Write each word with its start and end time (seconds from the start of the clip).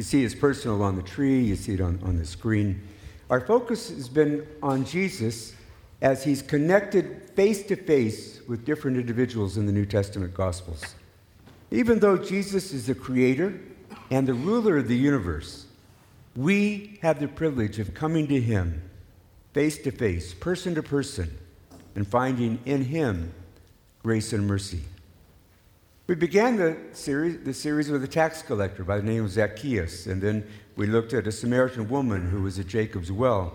You 0.00 0.04
see 0.04 0.24
it's 0.24 0.34
personal 0.34 0.82
on 0.82 0.96
the 0.96 1.02
tree, 1.02 1.40
you 1.40 1.56
see 1.56 1.74
it 1.74 1.80
on, 1.82 2.00
on 2.02 2.16
the 2.16 2.24
screen. 2.24 2.80
Our 3.28 3.38
focus 3.38 3.90
has 3.90 4.08
been 4.08 4.46
on 4.62 4.86
Jesus 4.86 5.54
as 6.00 6.24
he's 6.24 6.40
connected 6.40 7.30
face 7.36 7.62
to 7.64 7.76
face 7.76 8.40
with 8.48 8.64
different 8.64 8.96
individuals 8.96 9.58
in 9.58 9.66
the 9.66 9.72
New 9.72 9.84
Testament 9.84 10.32
Gospels. 10.32 10.94
Even 11.70 11.98
though 11.98 12.16
Jesus 12.16 12.72
is 12.72 12.86
the 12.86 12.94
creator 12.94 13.60
and 14.10 14.26
the 14.26 14.32
ruler 14.32 14.78
of 14.78 14.88
the 14.88 14.96
universe, 14.96 15.66
we 16.34 16.98
have 17.02 17.20
the 17.20 17.28
privilege 17.28 17.78
of 17.78 17.92
coming 17.92 18.26
to 18.28 18.40
him 18.40 18.80
face 19.52 19.76
to 19.82 19.90
face, 19.90 20.32
person 20.32 20.74
to 20.76 20.82
person, 20.82 21.36
and 21.94 22.08
finding 22.08 22.58
in 22.64 22.86
him 22.86 23.34
grace 24.02 24.32
and 24.32 24.46
mercy. 24.46 24.80
We 26.10 26.16
began 26.16 26.56
the 26.56 26.76
series, 26.90 27.38
the 27.44 27.54
series 27.54 27.88
with 27.88 28.02
a 28.02 28.08
tax 28.08 28.42
collector 28.42 28.82
by 28.82 28.96
the 28.96 29.04
name 29.04 29.26
of 29.26 29.30
Zacchaeus, 29.30 30.06
and 30.06 30.20
then 30.20 30.44
we 30.74 30.88
looked 30.88 31.12
at 31.12 31.28
a 31.28 31.30
Samaritan 31.30 31.88
woman 31.88 32.28
who 32.28 32.42
was 32.42 32.58
at 32.58 32.66
Jacob's 32.66 33.12
well. 33.12 33.52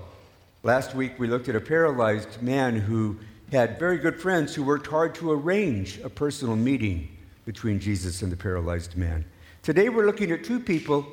Last 0.63 0.95
week, 0.95 1.20
we 1.20 1.27
looked 1.27 1.49
at 1.49 1.57
a 1.57 1.59
paralyzed 1.59 2.41
man 2.41 2.77
who 2.77 3.20
had 3.52 3.77
very 3.77 3.98
good 3.98 4.21
friends 4.21 4.55
who 4.55 4.63
worked 4.63 4.88
hard 4.88 5.13
to 5.15 5.34
arrange 5.34 5.99
a 5.99 6.09
personal 6.09 6.55
meeting 6.55 7.09
between 7.43 7.77
Jesus 7.77 8.21
and 8.21 8.31
the 8.31 8.38
paralyzed 8.38 8.95
man. 8.95 9.26
Today, 9.62 9.90
we're 9.90 10.05
looking 10.05 10.31
at 10.31 10.45
two 10.45 10.62
people 10.62 11.05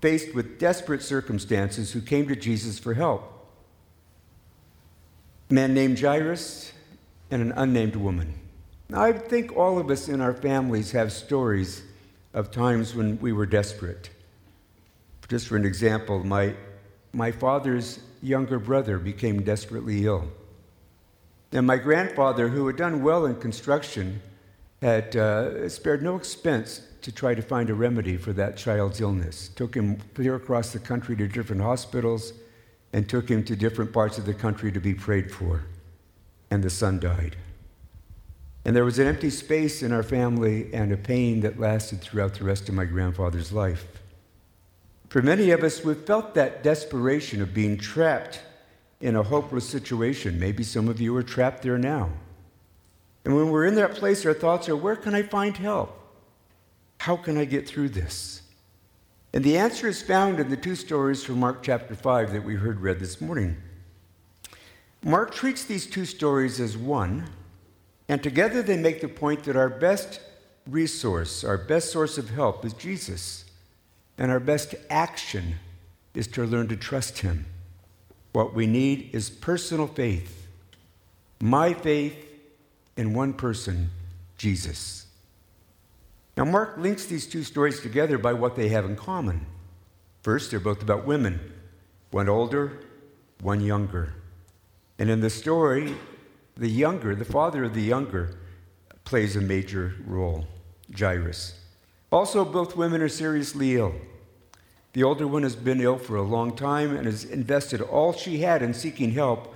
faced 0.00 0.34
with 0.34 0.58
desperate 0.58 1.04
circumstances 1.04 1.92
who 1.92 2.00
came 2.00 2.26
to 2.26 2.34
Jesus 2.34 2.80
for 2.80 2.94
help 2.94 3.32
a 5.48 5.54
man 5.54 5.72
named 5.72 6.00
Jairus 6.00 6.72
and 7.30 7.42
an 7.42 7.52
unnamed 7.52 7.94
woman. 7.94 8.34
I 8.94 9.12
think 9.12 9.56
all 9.56 9.78
of 9.78 9.90
us 9.90 10.08
in 10.08 10.20
our 10.20 10.34
families 10.34 10.92
have 10.92 11.12
stories 11.12 11.82
of 12.34 12.50
times 12.50 12.94
when 12.94 13.18
we 13.20 13.32
were 13.32 13.46
desperate. 13.46 14.10
Just 15.28 15.48
for 15.48 15.56
an 15.56 15.64
example, 15.64 16.24
my, 16.24 16.54
my 17.12 17.30
father's 17.30 18.00
younger 18.22 18.58
brother 18.58 18.98
became 18.98 19.42
desperately 19.42 20.06
ill. 20.06 20.28
And 21.52 21.66
my 21.66 21.76
grandfather, 21.76 22.48
who 22.48 22.66
had 22.66 22.76
done 22.76 23.02
well 23.02 23.26
in 23.26 23.36
construction, 23.36 24.20
had 24.82 25.14
uh, 25.16 25.68
spared 25.68 26.02
no 26.02 26.16
expense 26.16 26.82
to 27.02 27.12
try 27.12 27.34
to 27.34 27.42
find 27.42 27.70
a 27.70 27.74
remedy 27.74 28.16
for 28.16 28.32
that 28.32 28.56
child's 28.56 29.00
illness. 29.00 29.50
Took 29.54 29.74
him 29.74 29.98
clear 30.14 30.34
across 30.34 30.72
the 30.72 30.78
country 30.78 31.16
to 31.16 31.28
different 31.28 31.62
hospitals 31.62 32.32
and 32.92 33.08
took 33.08 33.28
him 33.28 33.44
to 33.44 33.56
different 33.56 33.92
parts 33.92 34.18
of 34.18 34.26
the 34.26 34.34
country 34.34 34.72
to 34.72 34.80
be 34.80 34.94
prayed 34.94 35.30
for. 35.30 35.64
And 36.50 36.62
the 36.62 36.70
son 36.70 36.98
died. 36.98 37.36
And 38.64 38.76
there 38.76 38.84
was 38.84 38.98
an 38.98 39.06
empty 39.06 39.30
space 39.30 39.82
in 39.82 39.92
our 39.92 40.02
family 40.02 40.72
and 40.74 40.92
a 40.92 40.96
pain 40.96 41.40
that 41.40 41.58
lasted 41.58 42.00
throughout 42.00 42.34
the 42.34 42.44
rest 42.44 42.68
of 42.68 42.74
my 42.74 42.84
grandfather's 42.84 43.52
life. 43.52 43.86
For 45.08 45.22
many 45.22 45.50
of 45.50 45.64
us, 45.64 45.82
we've 45.82 45.96
felt 45.96 46.34
that 46.34 46.62
desperation 46.62 47.42
of 47.42 47.54
being 47.54 47.78
trapped 47.78 48.40
in 49.00 49.16
a 49.16 49.22
hopeless 49.22 49.68
situation. 49.68 50.38
Maybe 50.38 50.62
some 50.62 50.88
of 50.88 51.00
you 51.00 51.16
are 51.16 51.22
trapped 51.22 51.62
there 51.62 51.78
now. 51.78 52.10
And 53.24 53.34
when 53.34 53.50
we're 53.50 53.66
in 53.66 53.74
that 53.76 53.94
place, 53.94 54.24
our 54.24 54.34
thoughts 54.34 54.68
are 54.68 54.76
where 54.76 54.96
can 54.96 55.14
I 55.14 55.22
find 55.22 55.56
help? 55.56 55.96
How 56.98 57.16
can 57.16 57.38
I 57.38 57.46
get 57.46 57.66
through 57.66 57.88
this? 57.90 58.42
And 59.32 59.42
the 59.42 59.56
answer 59.56 59.88
is 59.88 60.02
found 60.02 60.38
in 60.38 60.50
the 60.50 60.56
two 60.56 60.74
stories 60.74 61.24
from 61.24 61.40
Mark 61.40 61.62
chapter 61.62 61.94
5 61.94 62.32
that 62.32 62.44
we 62.44 62.54
heard 62.54 62.80
read 62.80 62.98
this 62.98 63.20
morning. 63.20 63.56
Mark 65.02 65.32
treats 65.34 65.64
these 65.64 65.86
two 65.86 66.04
stories 66.04 66.60
as 66.60 66.76
one 66.76 67.28
and 68.10 68.20
together 68.24 68.60
they 68.60 68.76
make 68.76 69.00
the 69.00 69.06
point 69.06 69.44
that 69.44 69.54
our 69.54 69.68
best 69.68 70.18
resource, 70.66 71.44
our 71.44 71.56
best 71.56 71.92
source 71.92 72.18
of 72.18 72.30
help 72.30 72.64
is 72.64 72.72
Jesus. 72.72 73.44
And 74.18 74.32
our 74.32 74.40
best 74.40 74.74
action 74.90 75.54
is 76.12 76.26
to 76.26 76.44
learn 76.44 76.66
to 76.68 76.76
trust 76.76 77.20
Him. 77.20 77.46
What 78.32 78.52
we 78.52 78.66
need 78.66 79.10
is 79.12 79.30
personal 79.30 79.86
faith. 79.86 80.48
My 81.40 81.72
faith 81.72 82.16
in 82.96 83.14
one 83.14 83.32
person, 83.32 83.90
Jesus. 84.36 85.06
Now, 86.36 86.46
Mark 86.46 86.78
links 86.78 87.06
these 87.06 87.28
two 87.28 87.44
stories 87.44 87.78
together 87.78 88.18
by 88.18 88.32
what 88.32 88.56
they 88.56 88.70
have 88.70 88.86
in 88.86 88.96
common. 88.96 89.46
First, 90.24 90.50
they're 90.50 90.58
both 90.58 90.82
about 90.82 91.06
women, 91.06 91.38
one 92.10 92.28
older, 92.28 92.80
one 93.40 93.60
younger. 93.60 94.14
And 94.98 95.08
in 95.08 95.20
the 95.20 95.30
story, 95.30 95.94
the 96.60 96.68
younger, 96.68 97.14
the 97.14 97.24
father 97.24 97.64
of 97.64 97.72
the 97.72 97.82
younger, 97.82 98.36
plays 99.04 99.34
a 99.34 99.40
major 99.40 99.94
role, 100.06 100.46
Jairus. 100.96 101.58
Also, 102.12 102.44
both 102.44 102.76
women 102.76 103.00
are 103.00 103.08
seriously 103.08 103.76
ill. 103.76 103.94
The 104.92 105.02
older 105.02 105.26
one 105.26 105.42
has 105.42 105.56
been 105.56 105.80
ill 105.80 105.96
for 105.96 106.16
a 106.16 106.22
long 106.22 106.54
time 106.54 106.94
and 106.94 107.06
has 107.06 107.24
invested 107.24 107.80
all 107.80 108.12
she 108.12 108.40
had 108.40 108.60
in 108.60 108.74
seeking 108.74 109.12
help 109.12 109.54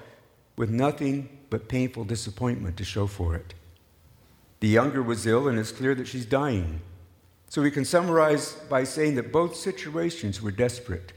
with 0.56 0.70
nothing 0.70 1.28
but 1.50 1.68
painful 1.68 2.04
disappointment 2.04 2.78
to 2.78 2.84
show 2.84 3.06
for 3.06 3.36
it. 3.36 3.52
The 4.60 4.68
younger 4.68 5.02
was 5.02 5.26
ill, 5.26 5.46
and 5.46 5.58
it's 5.58 5.72
clear 5.72 5.94
that 5.96 6.08
she's 6.08 6.24
dying. 6.24 6.80
So 7.50 7.60
we 7.60 7.70
can 7.70 7.84
summarize 7.84 8.54
by 8.70 8.84
saying 8.84 9.16
that 9.16 9.30
both 9.30 9.56
situations 9.56 10.40
were 10.40 10.52
desperate. 10.52 11.12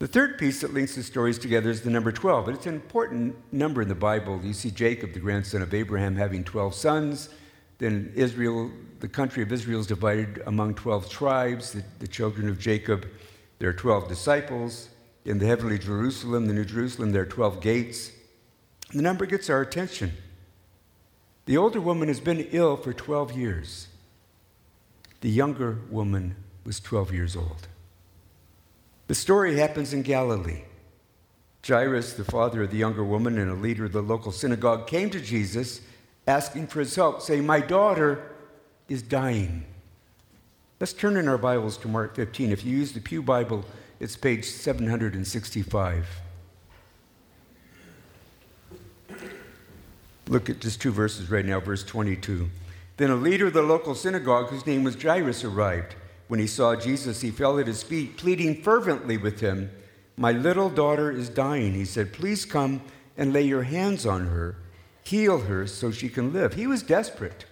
The 0.00 0.08
third 0.08 0.38
piece 0.38 0.62
that 0.62 0.72
links 0.72 0.94
the 0.94 1.02
stories 1.02 1.38
together 1.38 1.68
is 1.68 1.82
the 1.82 1.90
number 1.90 2.10
12. 2.10 2.48
And 2.48 2.56
it's 2.56 2.64
an 2.64 2.74
important 2.74 3.36
number 3.52 3.82
in 3.82 3.88
the 3.88 3.94
Bible. 3.94 4.40
You 4.42 4.54
see 4.54 4.70
Jacob, 4.70 5.12
the 5.12 5.20
grandson 5.20 5.60
of 5.60 5.74
Abraham, 5.74 6.16
having 6.16 6.42
12 6.42 6.74
sons. 6.74 7.28
Then 7.76 8.10
Israel, 8.16 8.70
the 9.00 9.08
country 9.08 9.42
of 9.42 9.52
Israel 9.52 9.78
is 9.78 9.86
divided 9.86 10.42
among 10.46 10.76
12 10.76 11.10
tribes, 11.10 11.72
the, 11.72 11.84
the 11.98 12.08
children 12.08 12.48
of 12.48 12.58
Jacob. 12.58 13.06
There 13.58 13.68
are 13.68 13.74
12 13.74 14.08
disciples. 14.08 14.88
In 15.26 15.38
the 15.38 15.44
heavenly 15.44 15.78
Jerusalem, 15.78 16.46
the 16.46 16.54
New 16.54 16.64
Jerusalem, 16.64 17.12
there 17.12 17.22
are 17.22 17.26
12 17.26 17.60
gates. 17.60 18.10
The 18.94 19.02
number 19.02 19.26
gets 19.26 19.50
our 19.50 19.60
attention. 19.60 20.12
The 21.44 21.58
older 21.58 21.80
woman 21.80 22.08
has 22.08 22.20
been 22.20 22.48
ill 22.52 22.78
for 22.78 22.94
12 22.94 23.36
years. 23.36 23.88
The 25.20 25.28
younger 25.28 25.76
woman 25.90 26.36
was 26.64 26.80
12 26.80 27.12
years 27.12 27.36
old. 27.36 27.68
The 29.10 29.16
story 29.16 29.56
happens 29.56 29.92
in 29.92 30.02
Galilee. 30.02 30.62
Jairus, 31.66 32.12
the 32.12 32.22
father 32.22 32.62
of 32.62 32.70
the 32.70 32.76
younger 32.76 33.02
woman 33.02 33.38
and 33.38 33.50
a 33.50 33.54
leader 33.54 33.86
of 33.86 33.90
the 33.90 34.02
local 34.02 34.30
synagogue, 34.30 34.86
came 34.86 35.10
to 35.10 35.20
Jesus 35.20 35.80
asking 36.28 36.68
for 36.68 36.78
his 36.78 36.94
help, 36.94 37.20
saying, 37.20 37.44
My 37.44 37.58
daughter 37.58 38.30
is 38.88 39.02
dying. 39.02 39.64
Let's 40.78 40.92
turn 40.92 41.16
in 41.16 41.26
our 41.26 41.38
Bibles 41.38 41.76
to 41.78 41.88
Mark 41.88 42.14
15. 42.14 42.52
If 42.52 42.64
you 42.64 42.76
use 42.76 42.92
the 42.92 43.00
Pew 43.00 43.20
Bible, 43.20 43.64
it's 43.98 44.16
page 44.16 44.44
765. 44.44 46.06
Look 50.28 50.48
at 50.48 50.60
just 50.60 50.80
two 50.80 50.92
verses 50.92 51.28
right 51.32 51.44
now, 51.44 51.58
verse 51.58 51.82
22. 51.82 52.48
Then 52.96 53.10
a 53.10 53.16
leader 53.16 53.48
of 53.48 53.54
the 53.54 53.62
local 53.62 53.96
synagogue, 53.96 54.50
whose 54.50 54.66
name 54.66 54.84
was 54.84 54.94
Jairus, 54.94 55.42
arrived. 55.42 55.96
When 56.30 56.38
he 56.38 56.46
saw 56.46 56.76
Jesus, 56.76 57.22
he 57.22 57.32
fell 57.32 57.58
at 57.58 57.66
his 57.66 57.82
feet, 57.82 58.16
pleading 58.16 58.62
fervently 58.62 59.16
with 59.16 59.40
him. 59.40 59.68
My 60.16 60.30
little 60.30 60.70
daughter 60.70 61.10
is 61.10 61.28
dying. 61.28 61.74
He 61.74 61.84
said, 61.84 62.12
Please 62.12 62.44
come 62.44 62.82
and 63.18 63.32
lay 63.32 63.42
your 63.42 63.64
hands 63.64 64.06
on 64.06 64.28
her, 64.28 64.54
heal 65.02 65.40
her 65.40 65.66
so 65.66 65.90
she 65.90 66.08
can 66.08 66.32
live. 66.32 66.54
He 66.54 66.68
was 66.68 66.84
desperate. 66.84 67.46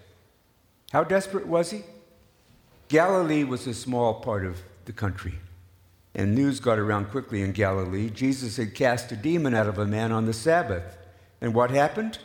How 0.93 1.03
desperate 1.03 1.49
was 1.49 1.72
he? 1.72 1.83
Galilee 2.87 3.43
was 3.43 3.67
a 3.67 3.75
small 3.75 4.21
part 4.21 4.47
of 4.47 4.62
the 4.84 4.93
country. 4.93 5.34
And 6.15 6.37
news 6.37 6.61
got 6.61 6.78
around 6.78 7.06
quickly 7.06 7.43
in 7.43 7.50
Galilee. 7.50 8.11
Jesus 8.11 8.59
had 8.59 8.77
cast 8.77 9.11
a 9.11 9.17
demon 9.17 9.56
out 9.56 9.67
of 9.67 9.78
a 9.78 9.87
man 9.87 10.12
on 10.12 10.25
the 10.25 10.33
Sabbath. 10.33 10.97
And 11.41 11.53
what 11.53 11.72
happened? 11.72 12.21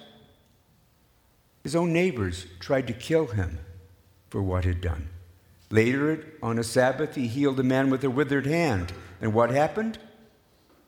His 1.63 1.75
own 1.75 1.91
neighbors 1.91 2.45
tried 2.59 2.85
to 2.85 2.93
kill 2.93 3.25
him 3.25 3.57
for 4.29 4.43
what 4.43 4.65
he'd 4.65 4.81
done. 4.81 5.09
Later, 5.73 6.23
on 6.43 6.59
a 6.59 6.63
Sabbath, 6.63 7.15
he 7.15 7.25
healed 7.25 7.59
a 7.59 7.63
man 7.63 7.89
with 7.89 8.03
a 8.03 8.09
withered 8.11 8.45
hand. 8.45 8.93
And 9.19 9.33
what 9.33 9.49
happened? 9.49 9.97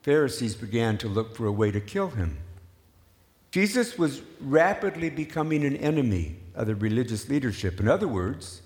Pharisees 0.04 0.54
began 0.54 1.00
to 1.00 1.08
look 1.08 1.36
for 1.36 1.48
a 1.48 1.52
way 1.52 1.72
to 1.72 1.82
kill 1.82 2.10
him. 2.10 2.38
Jesus 3.50 3.98
was 3.98 4.22
rapidly 4.40 5.10
becoming 5.10 5.66
an 5.66 5.76
enemy 5.78 6.36
of 6.54 6.68
the 6.68 6.76
religious 6.76 7.28
leadership. 7.28 7.80
In 7.80 7.88
other 7.88 8.08
words, 8.08 8.62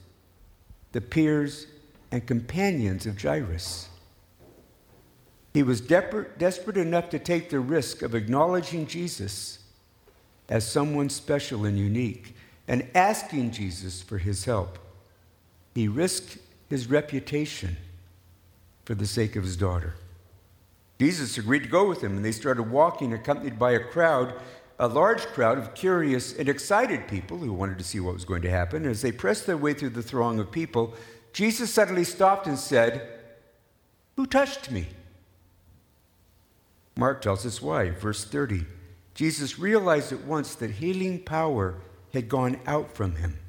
the 0.91 0.99
peers 0.99 1.67
and 2.11 2.27
companions 2.27 3.05
of 3.05 3.21
Jairus. 3.21 3.87
He 5.53 5.63
was 5.63 5.79
desperate 5.79 6.75
enough 6.75 7.09
to 7.11 7.19
take 7.19 7.49
the 7.49 7.61
risk 7.61 8.01
of 8.01 8.13
acknowledging 8.13 8.87
Jesus 8.87 9.59
as 10.49 10.69
someone 10.69 11.07
special 11.07 11.63
and 11.63 11.79
unique 11.79 12.35
and 12.67 12.89
asking 12.93 13.51
Jesus 13.51 14.01
for 14.01 14.17
his 14.17 14.43
help. 14.43 14.77
He 15.79 15.87
risked 15.87 16.39
his 16.69 16.89
reputation 16.89 17.77
for 18.83 18.95
the 18.95 19.07
sake 19.07 19.37
of 19.37 19.45
his 19.45 19.55
daughter. 19.55 19.93
Jesus 20.99 21.37
agreed 21.37 21.63
to 21.63 21.69
go 21.69 21.87
with 21.87 22.03
him, 22.03 22.17
and 22.17 22.25
they 22.25 22.33
started 22.33 22.63
walking, 22.63 23.13
accompanied 23.13 23.57
by 23.57 23.71
a 23.71 23.79
crowd, 23.79 24.33
a 24.77 24.89
large 24.89 25.25
crowd 25.27 25.57
of 25.57 25.73
curious 25.75 26.37
and 26.37 26.49
excited 26.49 27.07
people 27.07 27.37
who 27.37 27.53
wanted 27.53 27.77
to 27.77 27.85
see 27.85 28.01
what 28.01 28.13
was 28.13 28.25
going 28.25 28.41
to 28.41 28.49
happen. 28.49 28.85
As 28.85 29.01
they 29.01 29.13
pressed 29.13 29.47
their 29.47 29.55
way 29.55 29.73
through 29.73 29.91
the 29.91 30.03
throng 30.03 30.37
of 30.37 30.51
people, 30.51 30.95
Jesus 31.31 31.73
suddenly 31.73 32.03
stopped 32.03 32.45
and 32.45 32.59
said, 32.59 33.07
Who 34.17 34.25
touched 34.25 34.71
me? 34.71 34.85
Mark 36.97 37.21
tells 37.21 37.45
us 37.45 37.61
why. 37.61 37.91
Verse 37.91 38.25
30. 38.25 38.65
Jesus 39.13 39.57
realized 39.57 40.11
at 40.11 40.25
once 40.25 40.55
that 40.55 40.71
healing 40.71 41.23
power 41.23 41.75
had 42.11 42.27
gone 42.27 42.59
out 42.67 42.93
from 42.93 43.15
him. 43.15 43.39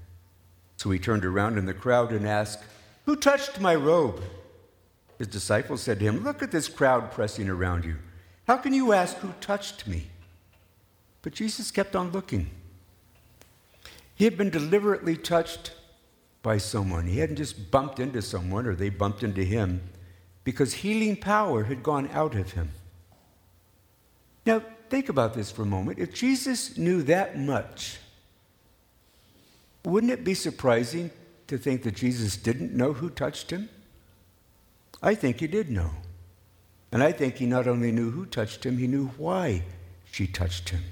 So 0.80 0.88
he 0.88 0.98
turned 0.98 1.26
around 1.26 1.58
in 1.58 1.66
the 1.66 1.74
crowd 1.74 2.10
and 2.10 2.26
asked, 2.26 2.60
Who 3.04 3.14
touched 3.14 3.60
my 3.60 3.74
robe? 3.74 4.22
His 5.18 5.26
disciples 5.26 5.82
said 5.82 5.98
to 5.98 6.06
him, 6.06 6.24
Look 6.24 6.42
at 6.42 6.52
this 6.52 6.68
crowd 6.68 7.12
pressing 7.12 7.50
around 7.50 7.84
you. 7.84 7.96
How 8.46 8.56
can 8.56 8.72
you 8.72 8.94
ask 8.94 9.18
who 9.18 9.34
touched 9.42 9.86
me? 9.86 10.06
But 11.20 11.34
Jesus 11.34 11.70
kept 11.70 11.94
on 11.94 12.12
looking. 12.12 12.48
He 14.14 14.24
had 14.24 14.38
been 14.38 14.48
deliberately 14.48 15.18
touched 15.18 15.72
by 16.40 16.56
someone. 16.56 17.06
He 17.06 17.18
hadn't 17.18 17.36
just 17.36 17.70
bumped 17.70 18.00
into 18.00 18.22
someone 18.22 18.66
or 18.66 18.74
they 18.74 18.88
bumped 18.88 19.22
into 19.22 19.44
him 19.44 19.82
because 20.44 20.72
healing 20.72 21.16
power 21.16 21.64
had 21.64 21.82
gone 21.82 22.08
out 22.14 22.34
of 22.34 22.52
him. 22.52 22.70
Now, 24.46 24.62
think 24.88 25.10
about 25.10 25.34
this 25.34 25.50
for 25.50 25.60
a 25.60 25.66
moment. 25.66 25.98
If 25.98 26.14
Jesus 26.14 26.78
knew 26.78 27.02
that 27.02 27.38
much, 27.38 27.98
wouldn't 29.84 30.12
it 30.12 30.24
be 30.24 30.34
surprising 30.34 31.10
to 31.46 31.58
think 31.58 31.82
that 31.82 31.96
Jesus 31.96 32.36
didn't 32.36 32.74
know 32.74 32.92
who 32.92 33.10
touched 33.10 33.50
him? 33.50 33.68
I 35.02 35.14
think 35.14 35.40
he 35.40 35.46
did 35.46 35.70
know. 35.70 35.90
And 36.92 37.02
I 37.02 37.12
think 37.12 37.36
he 37.36 37.46
not 37.46 37.66
only 37.66 37.92
knew 37.92 38.10
who 38.10 38.26
touched 38.26 38.64
him, 38.64 38.78
he 38.78 38.86
knew 38.86 39.08
why 39.16 39.62
she 40.10 40.26
touched 40.26 40.70
him. 40.70 40.82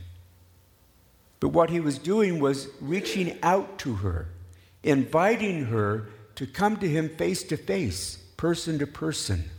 But 1.40 1.48
what 1.48 1.70
he 1.70 1.80
was 1.80 1.98
doing 1.98 2.40
was 2.40 2.68
reaching 2.80 3.38
out 3.42 3.78
to 3.80 3.94
her, 3.96 4.28
inviting 4.82 5.66
her 5.66 6.08
to 6.36 6.46
come 6.46 6.76
to 6.78 6.88
him 6.88 7.08
face 7.08 7.42
to 7.44 7.56
face, 7.56 8.16
person 8.36 8.78
to 8.78 8.86
person, 8.86 9.50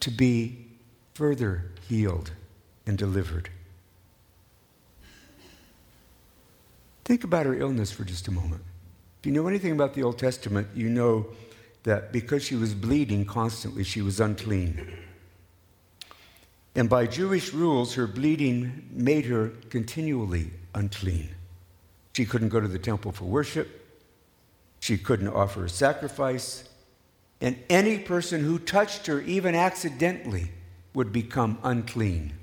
to 0.00 0.10
be 0.10 0.66
further 1.14 1.70
healed 1.88 2.32
and 2.86 2.96
delivered. 2.96 3.50
Think 7.08 7.24
about 7.24 7.46
her 7.46 7.54
illness 7.54 7.90
for 7.90 8.04
just 8.04 8.28
a 8.28 8.30
moment. 8.30 8.62
If 9.18 9.24
you 9.24 9.32
know 9.32 9.48
anything 9.48 9.72
about 9.72 9.94
the 9.94 10.02
Old 10.02 10.18
Testament, 10.18 10.68
you 10.74 10.90
know 10.90 11.28
that 11.84 12.12
because 12.12 12.44
she 12.44 12.54
was 12.54 12.74
bleeding 12.74 13.24
constantly, 13.24 13.82
she 13.82 14.02
was 14.02 14.20
unclean. 14.20 14.86
And 16.74 16.90
by 16.90 17.06
Jewish 17.06 17.54
rules, 17.54 17.94
her 17.94 18.06
bleeding 18.06 18.90
made 18.92 19.24
her 19.24 19.52
continually 19.70 20.50
unclean. 20.74 21.30
She 22.12 22.26
couldn't 22.26 22.50
go 22.50 22.60
to 22.60 22.68
the 22.68 22.78
temple 22.78 23.12
for 23.12 23.24
worship, 23.24 23.86
she 24.78 24.98
couldn't 24.98 25.28
offer 25.28 25.64
a 25.64 25.70
sacrifice, 25.70 26.68
and 27.40 27.56
any 27.70 28.00
person 28.00 28.44
who 28.44 28.58
touched 28.58 29.06
her, 29.06 29.22
even 29.22 29.54
accidentally, 29.54 30.50
would 30.92 31.10
become 31.10 31.58
unclean 31.62 32.34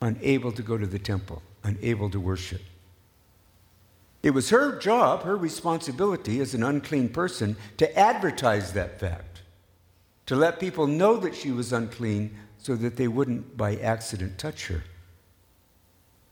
unable 0.00 0.52
to 0.52 0.62
go 0.62 0.78
to 0.78 0.86
the 0.86 1.00
temple, 1.00 1.42
unable 1.64 2.08
to 2.08 2.20
worship. 2.20 2.62
It 4.22 4.30
was 4.30 4.50
her 4.50 4.78
job, 4.78 5.22
her 5.22 5.36
responsibility 5.36 6.40
as 6.40 6.54
an 6.54 6.62
unclean 6.62 7.10
person, 7.10 7.56
to 7.76 7.98
advertise 7.98 8.72
that 8.72 8.98
fact, 8.98 9.42
to 10.26 10.34
let 10.34 10.60
people 10.60 10.86
know 10.86 11.16
that 11.18 11.34
she 11.34 11.50
was 11.50 11.72
unclean 11.72 12.36
so 12.58 12.74
that 12.76 12.96
they 12.96 13.08
wouldn't 13.08 13.56
by 13.56 13.76
accident 13.76 14.38
touch 14.38 14.66
her. 14.66 14.82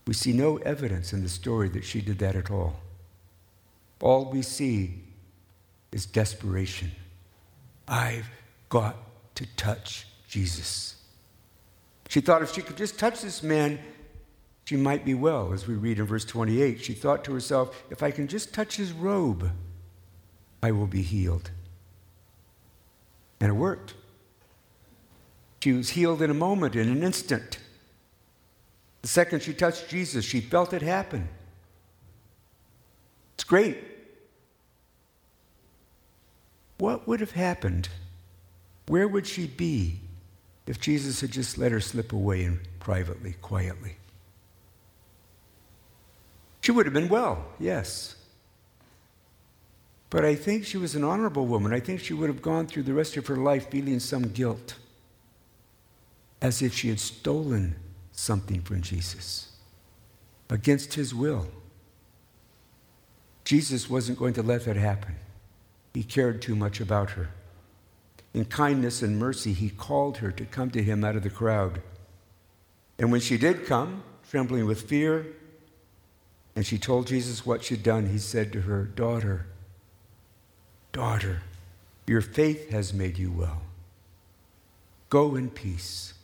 We 0.07 0.15
see 0.15 0.33
no 0.33 0.59
evidence 0.59 1.13
in 1.13 1.23
the 1.23 1.29
story 1.29 1.69
that 1.71 1.85
she 1.85 2.01
did 2.01 2.19
that 2.19 2.37
at 2.37 2.51
all. 2.51 2.81
All 4.01 4.31
we 4.31 4.43
see 4.43 5.03
is 5.93 6.07
desperation. 6.07 6.91
I've 7.89 8.29
got 8.69 8.97
to 9.37 9.47
touch 9.57 10.07
Jesus. 10.29 10.97
She 12.09 12.21
thought 12.21 12.43
if 12.43 12.53
she 12.53 12.63
could 12.63 12.77
just 12.77 12.99
touch 12.99 13.23
this 13.23 13.43
man, 13.43 13.79
she 14.67 14.77
might 14.77 15.05
be 15.05 15.15
well, 15.15 15.55
as 15.55 15.67
we 15.67 15.75
read 15.75 15.99
in 15.99 16.05
verse 16.05 16.25
28. 16.25 16.83
She 16.83 16.93
thought 16.93 17.25
to 17.25 17.33
herself, 17.33 17.85
if 17.89 18.03
I 18.03 18.11
can 18.11 18.29
just 18.29 18.53
touch 18.53 18.77
his 18.77 18.93
robe, 18.93 19.51
I 20.63 20.73
will 20.73 20.87
be 20.87 21.03
healed. 21.03 21.51
And 23.41 23.51
it 23.51 23.55
worked. 23.55 23.95
She 25.63 25.73
was 25.73 25.91
healed 25.91 26.21
in 26.21 26.31
a 26.31 26.35
moment, 26.35 26.77
in 26.77 26.89
an 26.89 27.03
instant. 27.03 27.59
The 29.03 29.09
second 29.09 29.43
she 29.43 29.55
touched 29.55 29.89
Jesus, 29.89 30.25
she 30.25 30.41
felt 30.41 30.73
it 30.73 30.83
happen. 30.83 31.29
It's 33.35 33.45
great. 33.45 33.79
What 36.79 37.07
would 37.07 37.21
have 37.21 37.33
happened? 37.33 37.89
Where 38.87 39.09
would 39.09 39.27
she 39.27 39.47
be 39.47 40.01
if 40.67 40.81
Jesus 40.81 41.21
had 41.21 41.31
just 41.31 41.57
let 41.57 41.73
her 41.73 41.81
slip 41.81 42.13
away 42.13 42.45
and 42.45 42.59
privately, 42.81 43.37
quietly. 43.41 43.97
She 46.67 46.73
would 46.73 46.85
have 46.85 46.93
been 46.93 47.09
well, 47.09 47.45
yes. 47.61 48.17
But 50.11 50.25
I 50.25 50.35
think 50.35 50.65
she 50.67 50.77
was 50.77 50.97
an 50.97 51.05
honorable 51.05 51.47
woman. 51.47 51.73
I 51.73 51.79
think 51.79 52.01
she 52.01 52.13
would 52.13 52.29
have 52.29 52.43
gone 52.43 52.67
through 52.67 52.83
the 52.83 52.93
rest 52.93 53.17
of 53.17 53.29
her 53.29 53.37
life 53.37 53.71
feeling 53.71 54.01
some 54.01 54.25
guilt, 54.31 54.75
as 56.43 56.63
if 56.63 56.75
she 56.75 56.89
had 56.89 56.99
stolen 56.99 57.77
something 58.11 58.63
from 58.63 58.83
Jesus 58.83 59.53
against 60.51 60.95
his 60.95 61.15
will. 61.15 61.47
Jesus 63.45 63.89
wasn't 63.89 64.19
going 64.19 64.35
to 64.35 64.43
let 64.43 64.65
that 64.65 64.75
happen. 64.75 65.15
He 65.95 66.03
cared 66.03 66.43
too 66.43 66.57
much 66.57 66.81
about 66.81 67.11
her. 67.11 67.29
In 68.35 68.45
kindness 68.45 69.03
and 69.03 69.21
mercy, 69.21 69.53
he 69.53 69.71
called 69.71 70.17
her 70.17 70.33
to 70.33 70.45
come 70.45 70.71
to 70.71 70.83
him 70.83 71.05
out 71.05 71.15
of 71.15 71.23
the 71.23 71.31
crowd. 71.31 71.81
And 72.99 73.13
when 73.13 73.21
she 73.21 73.39
did 73.39 73.67
come, 73.67 74.03
trembling 74.29 74.67
with 74.67 74.83
fear, 74.83 75.27
and 76.57 76.65
she 76.67 76.79
told 76.79 77.07
Jesus 77.07 77.45
what 77.45 77.63
she'd 77.63 77.83
done, 77.83 78.09
he 78.09 78.19
said 78.19 78.51
to 78.53 78.63
her, 78.63 78.85
Daughter, 78.85 79.47
daughter, 80.91 81.43
your 82.07 82.23
faith 82.23 82.71
has 82.71 82.95
made 82.95 83.19
you 83.19 83.31
well. 83.31 83.61
Go 85.11 85.37
in 85.37 85.51
peace. 85.51 86.15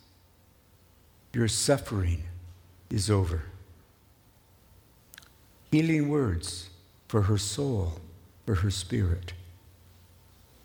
Your 1.33 1.47
suffering 1.47 2.23
is 2.89 3.11
over. 3.11 3.43
Healing 5.71 6.09
words 6.09 6.69
for 7.07 7.23
her 7.23 7.37
soul, 7.37 7.99
for 8.45 8.55
her 8.55 8.71
spirit. 8.71 9.33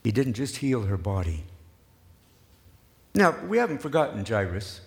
He 0.03 0.13
didn't 0.13 0.35
just 0.35 0.57
heal 0.57 0.83
her 0.83 0.97
body. 0.97 1.45
Now, 3.15 3.37
we 3.47 3.59
haven't 3.59 3.83
forgotten 3.83 4.25
Jairus. 4.25 4.81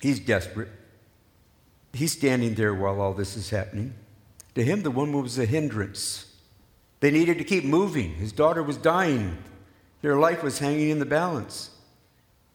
He's 0.00 0.18
desperate. 0.18 0.68
He's 1.92 2.12
standing 2.12 2.54
there 2.54 2.74
while 2.74 3.00
all 3.00 3.14
this 3.14 3.36
is 3.36 3.50
happening. 3.50 3.94
To 4.54 4.64
him, 4.64 4.82
the 4.82 4.90
woman 4.90 5.22
was 5.22 5.38
a 5.38 5.44
hindrance. 5.44 6.34
They 7.00 7.10
needed 7.10 7.38
to 7.38 7.44
keep 7.44 7.64
moving. 7.64 8.14
His 8.14 8.32
daughter 8.32 8.62
was 8.62 8.76
dying, 8.76 9.38
their 10.02 10.16
life 10.16 10.42
was 10.42 10.58
hanging 10.58 10.90
in 10.90 10.98
the 10.98 11.06
balance. 11.06 11.70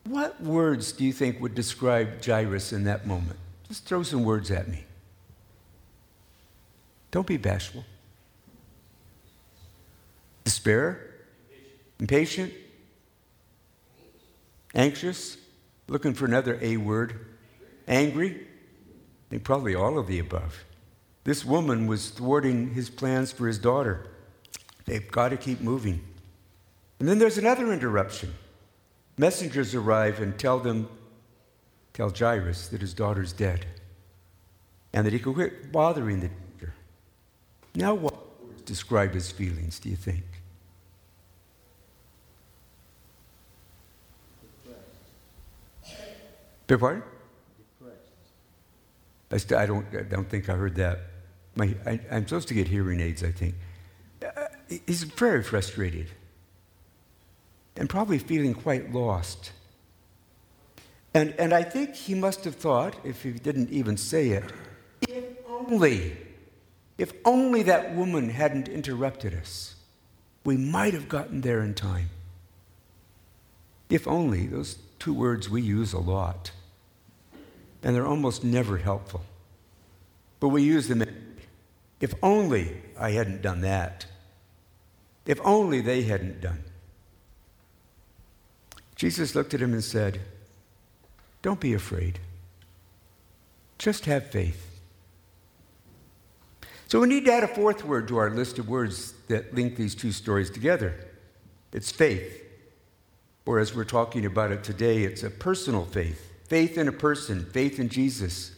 What 0.06 0.42
words 0.42 0.92
do 0.92 1.06
you 1.06 1.14
think 1.14 1.40
would 1.42 1.56
describe 1.56 2.24
Jairus 2.24 2.74
in 2.74 2.84
that 2.86 3.08
moment? 3.08 3.40
Just 3.68 3.86
throw 3.86 4.04
some 4.04 4.24
words 4.24 4.52
at 4.52 4.68
me. 4.68 4.84
Don't 7.12 7.28
be 7.28 7.38
bashful. 7.38 7.86
Despair? 10.44 11.12
Impatient? 12.00 12.54
Anxious? 14.76 15.38
Looking 15.88 16.14
for 16.14 16.26
another 16.26 16.58
A 16.62 16.78
word? 16.78 17.26
Angry? 17.88 18.32
I 18.32 18.53
think 19.34 19.44
probably 19.44 19.74
all 19.74 19.98
of 19.98 20.06
the 20.06 20.20
above. 20.20 20.64
This 21.24 21.44
woman 21.44 21.88
was 21.88 22.12
thwarting 22.12 22.76
his 22.76 22.92
plans 22.92 23.32
for 23.32 23.48
his 23.48 23.58
daughter. 23.58 24.06
They've 24.86 25.10
got 25.10 25.30
to 25.30 25.38
keep 25.38 25.60
moving. 25.60 26.04
And 27.00 27.10
then 27.10 27.18
there's 27.18 27.40
another 27.40 27.74
interruption. 27.74 28.32
Messengers 29.18 29.74
arrive 29.74 30.20
and 30.20 30.38
tell 30.38 30.60
them, 30.60 30.88
tell 31.94 32.12
Jairus 32.12 32.68
that 32.68 32.82
his 32.82 32.94
daughter's 32.94 33.34
dead 33.34 33.66
and 34.94 35.04
that 35.04 35.14
he 35.14 35.18
could 35.18 35.34
quit 35.34 35.72
bothering 35.72 36.20
the 36.20 36.28
doctor. 36.28 36.76
Now, 37.74 37.96
what 37.96 38.66
describe 38.66 39.16
his 39.16 39.32
feelings, 39.32 39.80
do 39.80 39.90
you 39.90 39.96
think? 39.96 40.26
Beg 46.68 46.80
pardon? 46.80 47.02
I, 49.34 49.38
st- 49.38 49.60
I, 49.60 49.66
don't, 49.66 49.86
I 49.96 50.04
don't 50.04 50.30
think 50.30 50.48
I 50.48 50.54
heard 50.54 50.76
that. 50.76 51.00
My, 51.56 51.74
I, 51.88 52.00
am 52.12 52.28
supposed 52.28 52.48
to 52.50 52.54
get 52.54 52.68
hearing 52.68 53.00
aids, 53.00 53.24
I 53.24 53.32
think. 53.32 53.56
Uh, 54.24 54.46
he's 54.86 55.04
very 55.04 55.42
frustrated 55.42 56.08
and 57.76 57.90
probably 57.90 58.20
feeling 58.20 58.54
quite 58.54 58.94
lost. 58.94 59.52
And, 61.16 61.34
and 61.40 61.52
I 61.52 61.64
think 61.64 61.96
he 61.96 62.14
must 62.14 62.44
have 62.44 62.56
thought, 62.56 62.96
if 63.04 63.24
he 63.24 63.32
didn't 63.32 63.72
even 63.72 63.98
say 63.98 64.30
it, 64.30 64.52
if 65.10 65.24
only, 65.48 66.16
if 67.00 67.14
only 67.26 67.64
that 67.64 67.96
woman 67.96 68.30
hadn't 68.30 68.68
interrupted 68.68 69.34
us. 69.34 69.76
we 70.44 70.58
might 70.58 70.94
have 70.94 71.10
gotten 71.10 71.42
there 71.42 71.62
in 71.62 71.74
time. 71.74 72.10
If 73.90 74.08
only, 74.08 74.46
those 74.46 74.78
two 75.00 75.14
words 75.14 75.50
we 75.50 75.62
use 75.62 75.94
a 75.94 76.00
lot, 76.00 76.52
and 77.84 77.96
they're 77.96 78.08
almost 78.08 78.44
never 78.44 78.78
helpful. 78.78 79.22
But 80.40 80.50
we 80.50 80.64
use 80.64 80.88
them. 80.88 81.04
If 82.00 82.14
only 82.24 82.78
I 83.00 83.12
hadn't 83.12 83.42
done 83.42 83.62
that. 83.62 84.06
If 85.26 85.40
only 85.44 85.82
they 85.82 86.04
hadn't 86.04 86.42
done. 86.42 86.64
Jesus 88.96 89.36
looked 89.36 89.54
at 89.54 89.62
him 89.62 89.74
and 89.74 89.84
said, 89.84 90.22
Don't 91.42 91.60
be 91.60 91.74
afraid. 91.74 92.20
Just 93.78 94.06
have 94.06 94.30
faith. 94.30 94.70
So 96.88 97.00
we 97.00 97.08
need 97.08 97.26
to 97.26 97.34
add 97.34 97.44
a 97.44 97.48
fourth 97.48 97.84
word 97.84 98.08
to 98.10 98.18
our 98.18 98.30
list 98.30 98.60
of 98.60 98.70
words 98.70 99.14
that 99.28 99.54
link 99.54 99.76
these 99.76 99.96
two 99.96 100.12
stories 100.12 100.50
together. 100.50 100.94
It's 101.72 101.92
faith. 101.92 102.42
Or 103.46 103.60
as 103.60 103.76
we're 103.76 103.84
talking 103.84 104.26
about 104.26 104.52
it 104.52 104.64
today, 104.64 105.04
it's 105.04 105.24
a 105.24 105.30
personal 105.30 105.86
faith. 105.86 106.33
Faith 106.54 106.78
in 106.78 106.88
a 106.88 106.92
person, 106.92 107.44
faith 107.46 107.80
in 107.80 107.90
Jesus. 107.90 108.52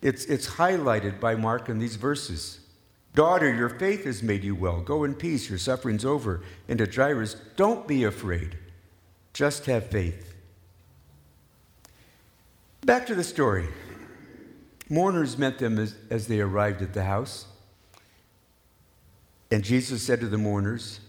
It's, 0.00 0.24
it's 0.24 0.48
highlighted 0.48 1.20
by 1.20 1.34
Mark 1.34 1.68
in 1.68 1.78
these 1.78 1.96
verses. 1.96 2.60
Daughter, 3.14 3.54
your 3.54 3.68
faith 3.68 4.04
has 4.04 4.22
made 4.22 4.42
you 4.42 4.54
well. 4.54 4.80
Go 4.80 5.04
in 5.04 5.14
peace, 5.14 5.50
your 5.50 5.58
suffering's 5.58 6.06
over. 6.06 6.40
And 6.66 6.78
to 6.78 6.90
Jairus, 6.90 7.36
don't 7.56 7.86
be 7.86 8.04
afraid. 8.04 8.56
Just 9.34 9.66
have 9.66 9.88
faith. 9.88 10.34
Back 12.86 13.04
to 13.08 13.14
the 13.14 13.22
story. 13.22 13.68
Mourners 14.88 15.36
met 15.36 15.58
them 15.58 15.78
as, 15.78 15.94
as 16.08 16.28
they 16.28 16.40
arrived 16.40 16.80
at 16.80 16.94
the 16.94 17.04
house. 17.04 17.44
And 19.50 19.62
Jesus 19.62 20.02
said 20.02 20.20
to 20.20 20.26
the 20.26 20.38
mourners, 20.38 21.00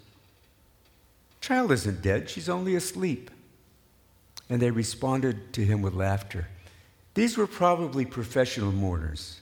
Child 1.39 1.71
isn't 1.71 2.01
dead, 2.01 2.29
she's 2.29 2.49
only 2.49 2.75
asleep. 2.75 3.31
And 4.53 4.61
they 4.61 4.69
responded 4.69 5.51
to 5.53 5.65
him 5.65 5.81
with 5.81 5.95
laughter. 5.95 6.47
These 7.15 7.37
were 7.37 7.47
probably 7.47 8.05
professional 8.05 8.71
mourners. 8.71 9.41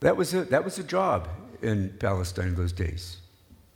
That 0.00 0.18
was 0.18 0.34
a, 0.34 0.44
that 0.44 0.66
was 0.66 0.78
a 0.78 0.84
job 0.84 1.30
in 1.62 1.88
Palestine 1.98 2.48
in 2.48 2.56
those 2.56 2.74
days. 2.74 3.16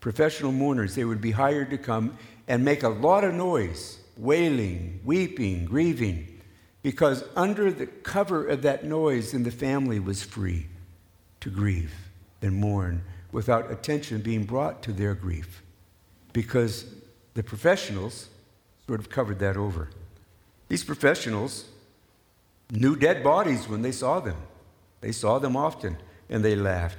Professional 0.00 0.52
mourners, 0.52 0.94
they 0.94 1.06
would 1.06 1.22
be 1.22 1.30
hired 1.30 1.70
to 1.70 1.78
come 1.78 2.18
and 2.48 2.62
make 2.62 2.82
a 2.82 2.88
lot 2.90 3.24
of 3.24 3.32
noise, 3.32 3.98
wailing, 4.18 5.00
weeping, 5.06 5.64
grieving, 5.64 6.38
because 6.82 7.24
under 7.34 7.72
the 7.72 7.86
cover 7.86 8.46
of 8.46 8.60
that 8.60 8.84
noise, 8.84 9.32
then 9.32 9.42
the 9.42 9.50
family 9.50 10.00
was 10.00 10.22
free 10.22 10.66
to 11.40 11.48
grieve 11.48 11.94
and 12.42 12.54
mourn 12.54 13.00
without 13.32 13.72
attention 13.72 14.20
being 14.20 14.44
brought 14.44 14.82
to 14.82 14.92
their 14.92 15.14
grief, 15.14 15.62
because 16.34 16.84
the 17.32 17.42
professionals 17.42 18.28
sort 18.86 19.00
of 19.00 19.08
covered 19.08 19.38
that 19.38 19.56
over. 19.56 19.88
These 20.68 20.84
professionals 20.84 21.66
knew 22.70 22.96
dead 22.96 23.22
bodies 23.22 23.68
when 23.68 23.82
they 23.82 23.92
saw 23.92 24.20
them. 24.20 24.36
They 25.00 25.12
saw 25.12 25.38
them 25.38 25.56
often 25.56 25.98
and 26.28 26.44
they 26.44 26.56
laughed. 26.56 26.98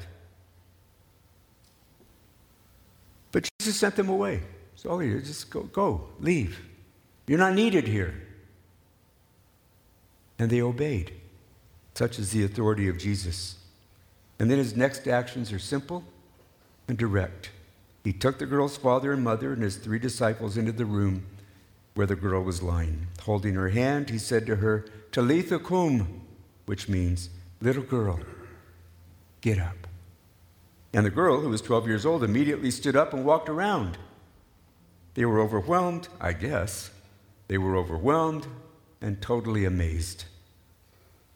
But 3.32 3.50
Jesus 3.60 3.78
sent 3.78 3.96
them 3.96 4.10
away. 4.10 4.42
So 4.76 4.90
all 4.90 5.04
you 5.04 5.20
just 5.20 5.50
go, 5.50 5.64
go, 5.64 6.08
leave. 6.20 6.60
You're 7.28 7.40
not 7.40 7.54
needed 7.54 7.88
here. 7.88 8.14
And 10.38 10.50
they 10.50 10.62
obeyed. 10.62 11.14
Such 11.96 12.20
is 12.20 12.32
the 12.32 12.44
authority 12.44 12.88
of 12.88 12.98
Jesus. 12.98 13.56
And 14.38 14.52
then 14.52 14.58
his 14.58 14.76
next 14.76 15.08
actions 15.08 15.52
are 15.52 15.60
simple 15.60 16.04
and 16.88 16.98
direct. 16.98 17.52
He 18.04 18.14
took 18.14 18.38
the 18.38 18.46
girl's 18.46 18.78
father 18.78 19.12
and 19.12 19.24
mother 19.24 19.54
and 19.54 19.64
his 19.64 19.78
three 19.78 19.98
disciples 19.98 20.58
into 20.58 20.72
the 20.72 20.86
room 20.86 21.26
where 21.96 22.06
the 22.06 22.16
girl 22.16 22.44
was 22.44 22.62
lying. 22.62 23.08
Holding 23.22 23.56
her 23.56 23.70
hand, 23.70 24.10
he 24.10 24.18
said 24.18 24.46
to 24.46 24.58
her, 24.58 24.86
Talitha 25.12 25.60
cum, 25.60 26.22
which 26.66 26.88
means, 26.88 27.30
little 27.62 27.84
girl, 27.84 28.20
get 29.42 29.58
up. 29.58 29.88
And 30.94 31.06
the 31.06 31.10
girl, 31.10 31.42
who 31.42 31.50
was 31.50 31.62
12 31.62 31.88
years 31.88 32.06
old, 32.06 32.24
immediately 32.24 32.70
stood 32.70 32.96
up 32.96 33.14
and 33.14 33.26
walked 33.26 33.50
around. 33.50 33.98
They 35.14 35.26
were 35.26 35.40
overwhelmed, 35.40 36.10
I 36.20 36.34
guess. 36.34 36.92
They 37.48 37.58
were 37.58 37.78
overwhelmed 37.78 38.48
and 39.02 39.22
totally 39.22 39.66
amazed. 39.66 40.26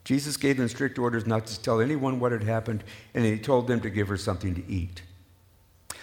Jesus 0.04 0.38
gave 0.38 0.58
them 0.58 0.68
strict 0.68 0.98
orders 0.98 1.25
not 1.25 1.46
to 1.48 1.62
tell 1.62 1.80
anyone 1.80 2.20
what 2.20 2.32
had 2.32 2.44
happened, 2.44 2.84
and 3.13 3.24
he 3.25 3.38
told 3.38 3.68
them 3.68 3.80
to 3.82 3.89
give 3.89 4.08
her 4.08 4.18
something 4.18 4.56
to 4.56 4.72
eat. 4.72 5.04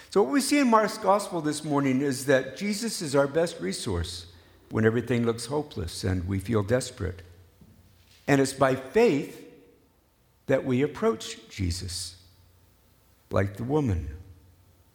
So, 0.09 0.23
what 0.23 0.31
we 0.31 0.41
see 0.41 0.59
in 0.59 0.69
Mark's 0.69 0.97
gospel 0.97 1.41
this 1.41 1.63
morning 1.63 2.01
is 2.01 2.25
that 2.27 2.57
Jesus 2.57 3.01
is 3.01 3.15
our 3.15 3.27
best 3.27 3.59
resource 3.59 4.27
when 4.69 4.85
everything 4.85 5.25
looks 5.25 5.45
hopeless 5.45 6.03
and 6.03 6.27
we 6.27 6.39
feel 6.39 6.63
desperate. 6.63 7.21
And 8.27 8.41
it's 8.41 8.53
by 8.53 8.75
faith 8.75 9.43
that 10.47 10.65
we 10.65 10.81
approach 10.81 11.37
Jesus, 11.49 12.15
like 13.31 13.57
the 13.57 13.63
woman, 13.63 14.09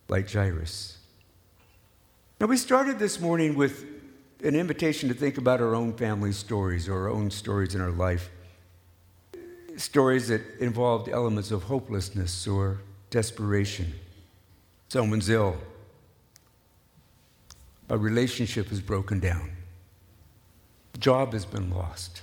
like 0.08 0.30
Jairus. 0.30 0.98
Now, 2.40 2.46
we 2.46 2.56
started 2.56 2.98
this 2.98 3.20
morning 3.20 3.54
with 3.54 3.84
an 4.42 4.56
invitation 4.56 5.08
to 5.08 5.14
think 5.14 5.38
about 5.38 5.60
our 5.60 5.74
own 5.74 5.92
family 5.92 6.32
stories 6.32 6.88
or 6.88 7.02
our 7.02 7.08
own 7.08 7.30
stories 7.30 7.74
in 7.74 7.80
our 7.80 7.92
life. 7.92 8.30
Stories 9.76 10.28
that 10.28 10.42
involved 10.58 11.08
elements 11.08 11.50
of 11.50 11.62
hopelessness 11.62 12.46
or 12.46 12.78
desperation. 13.10 13.92
Someone's 14.88 15.30
ill, 15.30 15.56
a 17.88 17.96
relationship 17.96 18.72
is 18.72 18.80
broken 18.80 19.20
down, 19.20 19.50
job 20.98 21.32
has 21.32 21.44
been 21.44 21.70
lost. 21.70 22.22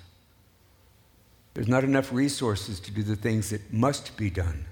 There's 1.53 1.67
not 1.67 1.83
enough 1.83 2.13
resources 2.13 2.79
to 2.81 2.91
do 2.91 3.03
the 3.03 3.15
things 3.15 3.49
that 3.49 3.73
must 3.73 4.15
be 4.15 4.29
done. 4.29 4.65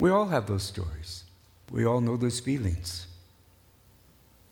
We 0.00 0.10
all 0.10 0.28
have 0.28 0.46
those 0.46 0.62
stories. 0.62 1.24
We 1.70 1.84
all 1.84 2.00
know 2.00 2.16
those 2.16 2.40
feelings. 2.40 3.06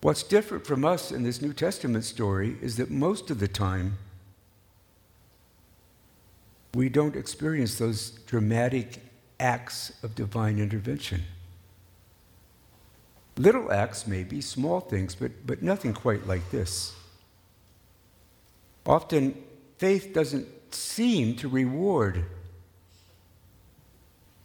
What's 0.01 0.23
different 0.23 0.67
from 0.67 0.85
us 0.85 1.11
in 1.11 1.23
this 1.23 1.41
New 1.41 1.53
Testament 1.53 2.05
story 2.05 2.57
is 2.61 2.77
that 2.77 2.91
most 2.91 3.31
of 3.31 3.41
the 3.41 3.49
time, 3.49 3.99
we 6.75 6.89
don't 6.89 7.17
experience 7.17 7.79
those 7.79 8.11
dramatic 8.11 9.01
acts 9.41 9.93
of 10.03 10.15
divine 10.15 10.59
intervention. 10.59 11.23
Little 13.39 13.71
acts, 13.71 14.07
maybe, 14.07 14.41
small 14.41 14.81
things, 14.81 15.15
but, 15.15 15.47
but 15.47 15.63
nothing 15.63 15.93
quite 15.93 16.27
like 16.27 16.51
this. 16.51 16.95
Often, 18.87 19.37
faith 19.79 20.13
doesn't 20.15 20.47
seem 20.75 21.37
to 21.37 21.49
reward 21.49 22.25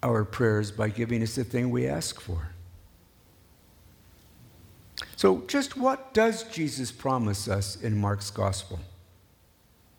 our 0.03 0.25
prayers 0.25 0.71
by 0.71 0.89
giving 0.89 1.21
us 1.21 1.35
the 1.35 1.43
thing 1.43 1.69
we 1.69 1.87
ask 1.87 2.19
for. 2.19 2.49
So, 5.15 5.43
just 5.47 5.77
what 5.77 6.13
does 6.13 6.43
Jesus 6.43 6.91
promise 6.91 7.47
us 7.47 7.75
in 7.81 7.95
Mark's 7.95 8.31
gospel? 8.31 8.79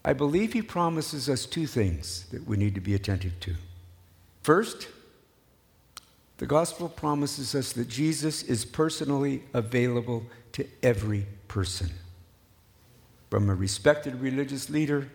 I 0.04 0.12
believe 0.12 0.52
he 0.52 0.62
promises 0.62 1.28
us 1.28 1.46
two 1.46 1.66
things 1.66 2.26
that 2.32 2.46
we 2.46 2.56
need 2.56 2.75
to 2.75 2.80
be 2.80 2.94
attentive 2.94 3.38
to. 3.40 3.54
First, 4.42 4.88
the 6.42 6.49
gospel 6.49 6.88
promises 6.88 7.54
us 7.54 7.72
that 7.75 7.87
Jesus 7.87 8.42
is 8.42 8.64
personally 8.64 9.44
available 9.54 10.25
to 10.50 10.66
every 10.82 11.25
person, 11.46 11.92
from 13.30 13.49
a 13.49 13.54
respected 13.54 14.20
religious 14.20 14.68
leader 14.68 15.08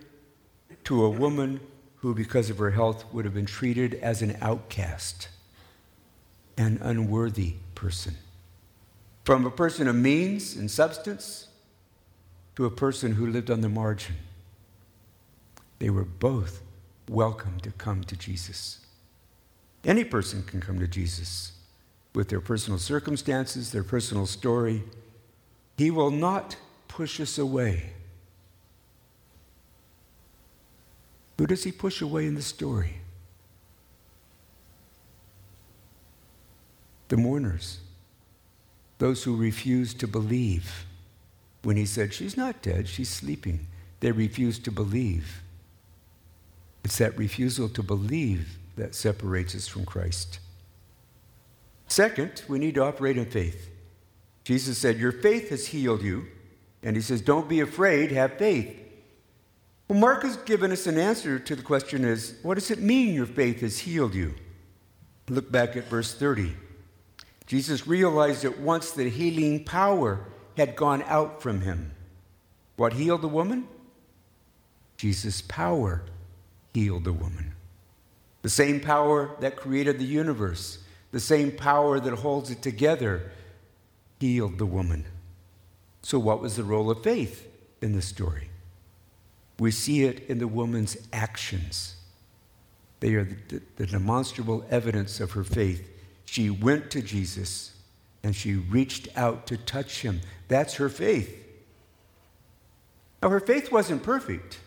to 0.86 1.04
a 1.04 1.10
woman 1.10 1.60
who, 1.98 2.16
because 2.16 2.50
of 2.50 2.60
her 2.60 2.72
health, 2.72 3.04
would 3.12 3.26
have 3.26 3.34
been 3.34 3.46
treated 3.46 3.96
as 3.96 4.22
an 4.22 4.38
outcast, 4.40 5.28
an 6.58 6.80
unworthy 6.82 7.56
person. 7.76 8.16
From 9.26 9.46
a 9.46 9.52
person 9.52 9.90
of 9.90 9.98
means 9.98 10.56
and 10.56 10.72
substance 10.72 11.50
to 12.56 12.64
a 12.64 12.72
person 12.72 13.16
who 13.16 13.28
lived 13.28 13.52
on 13.52 13.60
the 13.60 13.68
margin. 13.68 14.16
They 15.80 15.90
were 15.90 16.06
both 16.06 16.62
welcome 17.10 17.60
to 17.64 17.72
come 17.72 18.06
to 18.06 18.16
Jesus. 18.16 18.80
Any 19.88 20.04
person 20.04 20.44
can 20.44 20.60
come 20.60 20.80
to 20.80 20.88
Jesus 20.88 21.54
with 22.14 22.28
their 22.28 22.42
personal 22.42 22.78
circumstances, 22.78 23.72
their 23.72 23.86
personal 23.86 24.26
story. 24.26 24.84
He 25.78 25.90
will 25.90 26.12
not 26.12 26.58
push 26.90 27.22
us 27.22 27.38
away. 27.38 27.92
Who 31.38 31.48
does 31.48 31.64
he 31.64 31.72
push 31.72 32.02
away 32.02 32.26
in 32.26 32.36
the 32.36 32.42
story? 32.42 32.98
The 37.08 37.16
mourners, 37.16 37.80
those 38.98 39.24
who 39.24 39.38
refused 39.38 40.02
to 40.02 40.08
believe. 40.08 40.86
When 41.64 41.78
he 41.78 41.86
said, 41.86 42.14
She's 42.14 42.36
not 42.36 42.62
dead, 42.62 42.90
she's 42.90 43.10
sleeping, 43.10 43.68
they 44.02 44.12
refused 44.12 44.66
to 44.66 44.72
believe. 44.72 45.42
It's 46.84 46.98
that 46.98 47.18
refusal 47.18 47.70
to 47.70 47.84
believe 47.84 48.58
that 48.78 48.96
separates 48.96 49.56
us 49.56 49.68
from 49.68 49.86
Christ. 49.86 50.40
Second, 51.88 52.44
we 52.48 52.60
need 52.60 52.76
to 52.76 52.84
operate 52.84 53.18
in 53.18 53.26
faith. 53.26 53.70
Jesus 54.44 54.78
said, 54.78 54.98
Your 54.98 55.12
faith 55.12 55.50
has 55.50 55.68
healed 55.68 56.02
you. 56.02 56.28
And 56.84 56.96
he 56.96 57.02
says, 57.02 57.22
Don't 57.22 57.50
be 57.50 57.60
afraid, 57.60 58.12
have 58.12 58.38
faith. 58.38 58.78
Well, 59.88 60.00
Mark 60.00 60.24
has 60.24 60.38
given 60.38 60.72
us 60.72 60.86
an 60.86 60.98
answer 60.98 61.40
to 61.40 61.56
the 61.56 61.64
question 61.64 62.04
is, 62.04 62.36
what 62.44 62.56
does 62.56 62.72
it 62.72 62.80
mean 62.80 63.14
your 63.14 63.26
faith 63.26 63.62
has 63.62 63.80
healed 63.80 64.14
you? 64.14 64.36
Look 65.30 65.52
back 65.52 65.76
at 65.78 65.86
verse 65.86 66.14
30. 66.14 66.54
Jesus 67.46 67.88
realized 67.88 68.44
at 68.44 68.60
once 68.60 68.92
that 68.92 69.08
healing 69.08 69.64
power 69.64 70.26
had 70.58 70.76
gone 70.76 71.04
out 71.04 71.42
from 71.42 71.62
him. 71.62 71.92
What 72.76 72.94
healed 72.94 73.22
the 73.22 73.30
woman? 73.30 73.68
Jesus' 74.98 75.42
power 75.42 76.04
healed 76.74 77.06
the 77.06 77.14
woman. 77.14 77.54
The 78.48 78.52
same 78.52 78.80
power 78.80 79.36
that 79.42 79.58
created 79.58 80.00
the 80.00 80.06
universe, 80.06 80.78
the 81.12 81.20
same 81.20 81.52
power 81.52 82.00
that 82.00 82.14
holds 82.14 82.50
it 82.50 82.62
together, 82.62 83.30
healed 84.22 84.58
the 84.58 84.66
woman. 84.66 85.04
So, 86.02 86.18
what 86.18 86.40
was 86.40 86.56
the 86.56 86.64
role 86.64 86.90
of 86.90 87.04
faith 87.04 87.46
in 87.82 87.94
the 87.94 88.02
story? 88.02 88.50
We 89.60 89.72
see 89.72 90.06
it 90.06 90.30
in 90.30 90.40
the 90.40 90.48
woman's 90.48 90.96
actions. 91.12 91.98
They 93.02 93.16
are 93.16 93.26
the, 93.26 93.62
the, 93.76 93.86
demonstrable 93.86 94.64
evidence 94.70 95.20
of 95.20 95.34
her 95.34 95.44
faith. 95.44 95.86
She 96.24 96.50
went 96.50 96.90
to 96.92 97.02
Jesus 97.02 97.74
and 98.24 98.34
she 98.34 98.56
reached 98.56 99.10
out 99.18 99.46
to 99.48 99.58
touch 99.58 100.04
him. 100.04 100.22
That's 100.48 100.76
her 100.76 100.88
faith. 100.88 101.36
Now, 103.22 103.28
her 103.28 103.42
faith 103.42 103.74
wasn't 103.74 104.04
perfect. 104.04 104.60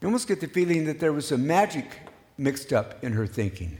You 0.00 0.06
almost 0.06 0.28
get 0.28 0.40
the 0.40 0.46
feeling 0.46 0.84
that 0.84 1.00
there 1.00 1.12
was 1.12 1.26
some 1.26 1.48
magic 1.48 1.88
mixed 2.36 2.72
up 2.72 3.02
in 3.02 3.12
her 3.12 3.26
thinking. 3.26 3.78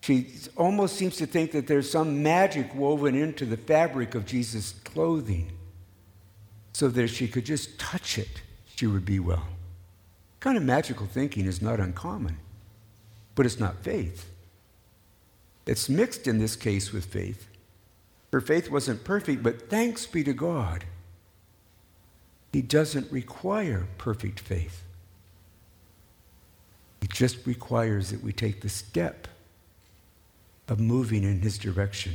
She 0.00 0.28
almost 0.56 0.96
seems 0.96 1.16
to 1.16 1.26
think 1.26 1.52
that 1.52 1.66
there's 1.66 1.90
some 1.90 2.22
magic 2.22 2.74
woven 2.74 3.14
into 3.14 3.44
the 3.44 3.56
fabric 3.56 4.14
of 4.14 4.26
Jesus' 4.26 4.74
clothing 4.84 5.52
so 6.72 6.88
that 6.88 7.02
if 7.02 7.14
she 7.14 7.28
could 7.28 7.44
just 7.44 7.78
touch 7.78 8.18
it, 8.18 8.42
she 8.76 8.86
would 8.86 9.04
be 9.04 9.20
well. 9.20 9.46
Kind 10.40 10.56
of 10.56 10.62
magical 10.62 11.06
thinking 11.06 11.44
is 11.44 11.60
not 11.60 11.80
uncommon, 11.80 12.38
but 13.34 13.44
it's 13.44 13.60
not 13.60 13.84
faith. 13.84 14.30
It's 15.66 15.88
mixed 15.88 16.26
in 16.26 16.38
this 16.38 16.56
case 16.56 16.92
with 16.92 17.04
faith. 17.04 17.46
Her 18.32 18.40
faith 18.40 18.70
wasn't 18.70 19.04
perfect, 19.04 19.42
but 19.42 19.68
thanks 19.68 20.06
be 20.06 20.24
to 20.24 20.32
God, 20.32 20.84
He 22.52 22.62
doesn't 22.62 23.12
require 23.12 23.86
perfect 23.98 24.40
faith. 24.40 24.82
He 27.00 27.08
just 27.08 27.46
requires 27.46 28.10
that 28.10 28.22
we 28.22 28.32
take 28.32 28.60
the 28.60 28.68
step 28.68 29.28
of 30.68 30.78
moving 30.78 31.24
in 31.24 31.40
His 31.40 31.58
direction. 31.58 32.14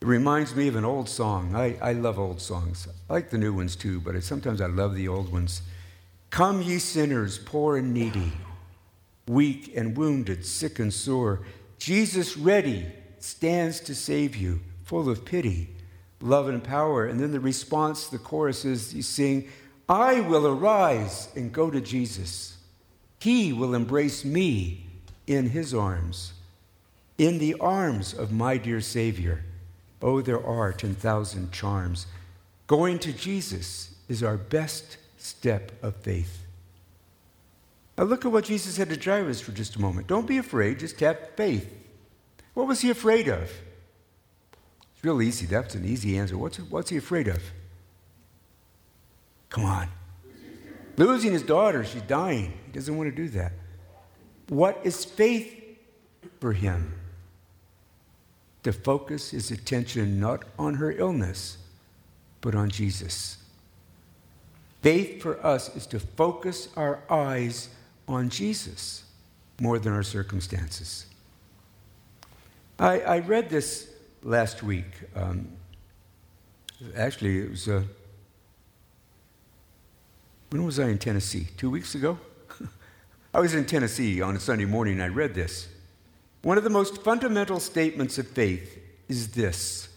It 0.00 0.06
reminds 0.06 0.54
me 0.54 0.68
of 0.68 0.76
an 0.76 0.84
old 0.84 1.08
song. 1.08 1.54
I, 1.54 1.76
I 1.80 1.92
love 1.92 2.18
old 2.18 2.40
songs. 2.40 2.86
I 3.08 3.12
like 3.12 3.30
the 3.30 3.38
new 3.38 3.54
ones 3.54 3.76
too, 3.76 4.00
but 4.00 4.22
sometimes 4.22 4.60
I 4.60 4.66
love 4.66 4.94
the 4.94 5.08
old 5.08 5.32
ones. 5.32 5.62
Come, 6.30 6.60
ye 6.60 6.78
sinners, 6.78 7.38
poor 7.38 7.78
and 7.78 7.94
needy, 7.94 8.32
weak 9.26 9.72
and 9.74 9.96
wounded, 9.96 10.44
sick 10.44 10.78
and 10.78 10.92
sore. 10.92 11.40
Jesus 11.78 12.36
ready 12.36 12.86
stands 13.18 13.80
to 13.80 13.94
save 13.94 14.36
you, 14.36 14.60
full 14.84 15.08
of 15.08 15.24
pity, 15.24 15.70
love, 16.20 16.48
and 16.48 16.62
power. 16.62 17.06
And 17.06 17.18
then 17.18 17.32
the 17.32 17.40
response, 17.40 18.06
the 18.06 18.18
chorus 18.18 18.64
is 18.64 18.94
you 18.94 19.02
sing, 19.02 19.48
I 19.88 20.20
will 20.20 20.46
arise 20.46 21.28
and 21.34 21.52
go 21.52 21.70
to 21.70 21.80
Jesus. 21.80 22.55
He 23.26 23.52
will 23.52 23.74
embrace 23.74 24.24
me 24.24 24.86
in 25.26 25.50
his 25.50 25.74
arms 25.74 26.32
in 27.18 27.38
the 27.38 27.56
arms 27.58 28.14
of 28.14 28.30
my 28.30 28.56
dear 28.56 28.80
Savior. 28.80 29.42
Oh, 30.00 30.20
there 30.20 30.46
are 30.46 30.72
10,000 30.72 31.50
charms. 31.50 32.06
Going 32.68 33.00
to 33.00 33.12
Jesus 33.12 33.96
is 34.08 34.22
our 34.22 34.36
best 34.36 34.98
step 35.18 35.72
of 35.82 35.96
faith. 35.96 36.46
Now, 37.98 38.04
look 38.04 38.24
at 38.24 38.30
what 38.30 38.44
Jesus 38.44 38.76
said 38.76 38.90
to 38.90 38.96
Jairus 38.96 39.40
for 39.40 39.50
just 39.50 39.74
a 39.74 39.80
moment. 39.80 40.06
Don't 40.06 40.28
be 40.28 40.38
afraid, 40.38 40.78
just 40.78 41.00
have 41.00 41.30
faith. 41.30 41.68
What 42.54 42.68
was 42.68 42.82
he 42.82 42.90
afraid 42.90 43.26
of? 43.26 43.50
It's 44.94 45.02
real 45.02 45.20
easy. 45.20 45.46
That's 45.46 45.74
an 45.74 45.84
easy 45.84 46.16
answer. 46.16 46.38
What's, 46.38 46.58
what's 46.58 46.90
he 46.90 46.98
afraid 46.98 47.26
of? 47.26 47.42
Come 49.50 49.64
on. 49.64 49.88
Losing 50.96 51.32
his 51.32 51.42
daughter, 51.42 51.84
she's 51.84 52.02
dying. 52.02 52.52
He 52.66 52.72
doesn't 52.72 52.96
want 52.96 53.10
to 53.10 53.16
do 53.16 53.28
that. 53.30 53.52
What 54.48 54.80
is 54.84 55.04
faith 55.04 55.52
for 56.40 56.52
him? 56.52 56.94
to 58.66 58.72
focus 58.72 59.30
his 59.30 59.52
attention 59.52 60.18
not 60.18 60.42
on 60.58 60.74
her 60.74 60.90
illness, 60.90 61.56
but 62.40 62.52
on 62.52 62.68
Jesus. 62.68 63.36
Faith 64.82 65.22
for 65.22 65.38
us 65.46 65.76
is 65.76 65.86
to 65.86 66.00
focus 66.00 66.68
our 66.76 67.00
eyes 67.08 67.68
on 68.08 68.28
Jesus 68.28 69.04
more 69.60 69.78
than 69.78 69.92
our 69.92 70.02
circumstances. 70.02 71.06
I, 72.80 72.98
I 73.02 73.18
read 73.20 73.50
this 73.50 73.88
last 74.24 74.64
week. 74.64 74.90
Um, 75.14 75.46
actually, 76.96 77.42
it 77.42 77.50
was. 77.50 77.68
Uh, 77.68 77.84
when 80.50 80.64
was 80.64 80.78
I 80.78 80.88
in 80.88 80.98
Tennessee? 80.98 81.48
Two 81.56 81.70
weeks 81.70 81.94
ago? 81.94 82.18
I 83.34 83.40
was 83.40 83.54
in 83.54 83.64
Tennessee 83.66 84.20
on 84.20 84.36
a 84.36 84.40
Sunday 84.40 84.64
morning. 84.64 85.00
I 85.00 85.08
read 85.08 85.34
this. 85.34 85.68
One 86.42 86.58
of 86.58 86.64
the 86.64 86.70
most 86.70 87.02
fundamental 87.02 87.58
statements 87.58 88.18
of 88.18 88.28
faith 88.28 88.78
is 89.08 89.32
this 89.32 89.88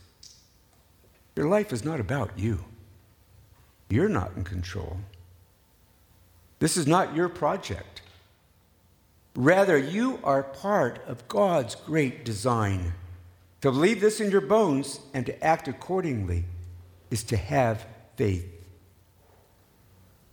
Your 1.36 1.48
life 1.48 1.72
is 1.72 1.86
not 1.86 2.00
about 2.00 2.32
you, 2.38 2.66
you're 3.90 4.10
not 4.10 4.32
in 4.36 4.44
control. 4.44 4.98
This 6.60 6.76
is 6.76 6.88
not 6.88 7.16
your 7.16 7.30
project. 7.30 8.02
Rather, 9.36 9.78
you 9.78 10.20
are 10.24 10.44
part 10.44 11.02
of 11.08 11.28
God's 11.30 11.76
great 11.76 12.26
design. 12.26 12.94
To 13.62 13.72
believe 13.72 14.02
this 14.02 14.20
in 14.20 14.32
your 14.32 14.42
bones 14.42 15.00
and 15.14 15.26
to 15.26 15.44
act 15.44 15.68
accordingly 15.68 16.44
is 17.12 17.24
to 17.26 17.38
have 17.38 17.86
faith. 18.18 18.59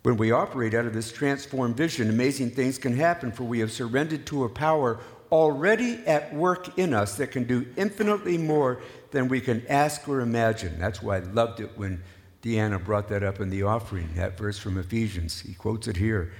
When 0.07 0.15
we 0.15 0.31
operate 0.31 0.73
out 0.73 0.85
of 0.85 0.93
this 0.93 1.11
transformed 1.11 1.75
vision, 1.75 2.09
amazing 2.09 2.51
things 2.51 2.77
can 2.77 2.95
happen, 2.95 3.29
for 3.29 3.43
we 3.43 3.59
have 3.59 3.73
surrendered 3.73 4.25
to 4.27 4.45
a 4.45 4.49
power 4.49 5.01
already 5.33 5.95
at 6.07 6.33
work 6.33 6.79
in 6.79 6.93
us 6.93 7.17
that 7.17 7.31
can 7.31 7.43
do 7.43 7.65
infinitely 7.75 8.37
more 8.37 8.81
than 9.11 9.27
we 9.27 9.41
can 9.41 9.67
ask 9.67 10.07
or 10.07 10.21
imagine. 10.21 10.79
That's 10.79 11.01
why 11.01 11.17
I 11.17 11.19
loved 11.19 11.59
it 11.59 11.77
when 11.77 12.01
Deanna 12.41 12.81
brought 12.81 13.09
that 13.09 13.21
up 13.21 13.41
in 13.41 13.49
the 13.49 13.63
offering, 13.63 14.07
that 14.15 14.37
verse 14.37 14.57
from 14.57 14.77
Ephesians. 14.77 15.41
He 15.41 15.53
quotes 15.53 15.89
it 15.89 15.97
here. 15.97 16.31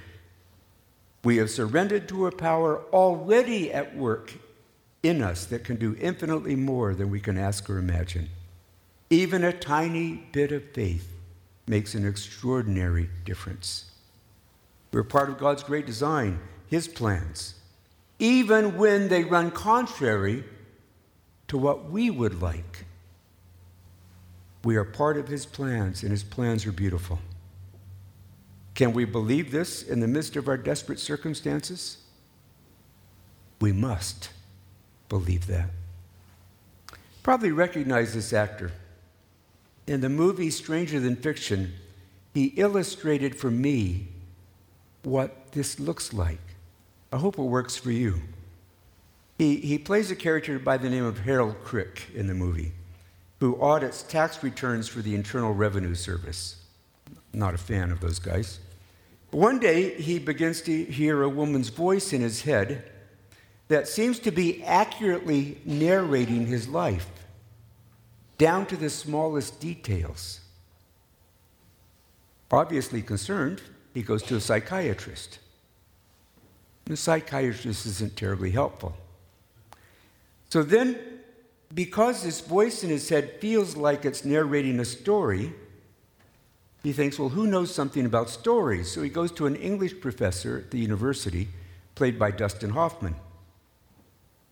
We 1.22 1.36
have 1.36 1.50
surrendered 1.50 2.08
to 2.08 2.26
a 2.26 2.32
power 2.32 2.82
already 2.90 3.70
at 3.70 3.94
work 3.94 4.32
in 5.02 5.20
us 5.20 5.44
that 5.44 5.64
can 5.64 5.76
do 5.76 5.94
infinitely 6.00 6.56
more 6.56 6.94
than 6.94 7.10
we 7.10 7.20
can 7.20 7.36
ask 7.36 7.68
or 7.68 7.76
imagine. 7.76 8.30
Even 9.10 9.44
a 9.44 9.52
tiny 9.52 10.26
bit 10.32 10.52
of 10.52 10.70
faith 10.70 11.17
makes 11.68 11.94
an 11.94 12.06
extraordinary 12.06 13.10
difference. 13.24 13.90
We're 14.92 15.04
part 15.04 15.28
of 15.28 15.38
God's 15.38 15.62
great 15.62 15.86
design, 15.86 16.40
His 16.68 16.88
plans 16.88 17.54
even 18.18 18.76
when 18.76 19.08
they 19.08 19.24
run 19.24 19.50
contrary 19.50 20.44
to 21.46 21.56
what 21.56 21.90
we 21.90 22.10
would 22.10 22.42
like. 22.42 22.84
We 24.64 24.76
are 24.76 24.84
part 24.84 25.16
of 25.16 25.28
His 25.28 25.46
plans, 25.46 26.02
and 26.02 26.10
His 26.10 26.24
plans 26.24 26.66
are 26.66 26.72
beautiful. 26.72 27.20
Can 28.74 28.92
we 28.92 29.04
believe 29.04 29.50
this 29.50 29.82
in 29.82 30.00
the 30.00 30.08
midst 30.08 30.36
of 30.36 30.48
our 30.48 30.56
desperate 30.56 30.98
circumstances? 30.98 31.98
We 33.60 33.72
must 33.72 34.30
believe 35.08 35.46
that. 35.46 35.70
Probably 37.22 37.52
recognize 37.52 38.14
this 38.14 38.32
actor. 38.32 38.72
In 39.88 40.02
the 40.02 40.10
movie 40.10 40.50
Stranger 40.50 41.00
Than 41.00 41.16
Fiction, 41.16 41.72
he 42.34 42.48
illustrated 42.58 43.34
for 43.34 43.50
me 43.50 44.08
what 45.02 45.52
this 45.52 45.80
looks 45.80 46.12
like. 46.12 46.42
I 47.10 47.16
hope 47.16 47.38
it 47.38 47.42
works 47.42 47.78
for 47.78 47.90
you. 47.90 48.20
He, 49.38 49.56
he 49.56 49.78
plays 49.78 50.10
a 50.10 50.16
character 50.16 50.58
by 50.58 50.76
the 50.76 50.90
name 50.90 51.06
of 51.06 51.20
Harold 51.20 51.56
Crick 51.64 52.10
in 52.14 52.26
the 52.26 52.34
movie, 52.34 52.72
who 53.40 53.58
audits 53.62 54.02
tax 54.02 54.42
returns 54.42 54.88
for 54.88 55.00
the 55.00 55.14
Internal 55.14 55.54
Revenue 55.54 55.94
Service. 55.94 56.56
Not 57.32 57.54
a 57.54 57.58
fan 57.58 57.90
of 57.90 58.00
those 58.00 58.18
guys. 58.18 58.60
One 59.30 59.58
day, 59.58 59.94
he 59.94 60.18
begins 60.18 60.60
to 60.62 60.84
hear 60.84 61.22
a 61.22 61.30
woman's 61.30 61.70
voice 61.70 62.12
in 62.12 62.20
his 62.20 62.42
head 62.42 62.84
that 63.68 63.88
seems 63.88 64.18
to 64.18 64.30
be 64.32 64.62
accurately 64.64 65.62
narrating 65.64 66.46
his 66.46 66.68
life, 66.68 67.08
down 68.38 68.66
to 68.66 68.76
the 68.76 68.88
smallest 68.88 69.60
details. 69.60 70.40
Obviously 72.50 73.02
concerned, 73.02 73.60
he 73.92 74.02
goes 74.02 74.22
to 74.22 74.36
a 74.36 74.40
psychiatrist. 74.40 75.38
The 76.86 76.96
psychiatrist 76.96 77.84
isn't 77.84 78.16
terribly 78.16 78.52
helpful. 78.52 78.96
So 80.48 80.62
then 80.62 80.98
because 81.74 82.22
this 82.22 82.40
voice 82.40 82.82
in 82.82 82.90
his 82.90 83.08
head 83.08 83.40
feels 83.40 83.76
like 83.76 84.04
it's 84.04 84.24
narrating 84.24 84.80
a 84.80 84.84
story, 84.84 85.52
he 86.82 86.92
thinks, 86.92 87.18
well, 87.18 87.28
who 87.28 87.46
knows 87.46 87.74
something 87.74 88.06
about 88.06 88.30
stories? 88.30 88.90
So 88.90 89.02
he 89.02 89.10
goes 89.10 89.32
to 89.32 89.46
an 89.46 89.56
English 89.56 90.00
professor 90.00 90.58
at 90.58 90.70
the 90.70 90.78
university, 90.78 91.48
played 91.94 92.18
by 92.18 92.30
Dustin 92.30 92.70
Hoffman. 92.70 93.16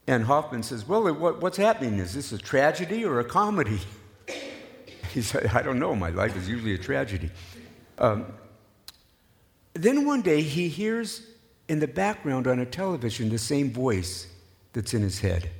And 0.06 0.24
Hoffman 0.24 0.62
says, 0.62 0.86
Well, 0.86 1.12
what, 1.14 1.40
what's 1.40 1.56
happening? 1.56 1.98
Is 1.98 2.14
this 2.14 2.32
a 2.32 2.38
tragedy 2.38 3.04
or 3.04 3.20
a 3.20 3.24
comedy? 3.24 3.80
he 5.12 5.22
said, 5.22 5.46
I 5.46 5.62
don't 5.62 5.78
know. 5.78 5.94
My 5.94 6.10
life 6.10 6.36
is 6.36 6.48
usually 6.48 6.74
a 6.74 6.78
tragedy. 6.78 7.30
Um, 7.98 8.26
then 9.74 10.06
one 10.06 10.22
day 10.22 10.42
he 10.42 10.68
hears 10.68 11.26
in 11.68 11.80
the 11.80 11.88
background 11.88 12.46
on 12.46 12.60
a 12.60 12.66
television 12.66 13.28
the 13.28 13.38
same 13.38 13.72
voice 13.72 14.28
that's 14.72 14.94
in 14.94 15.02
his 15.02 15.20
head. 15.20 15.50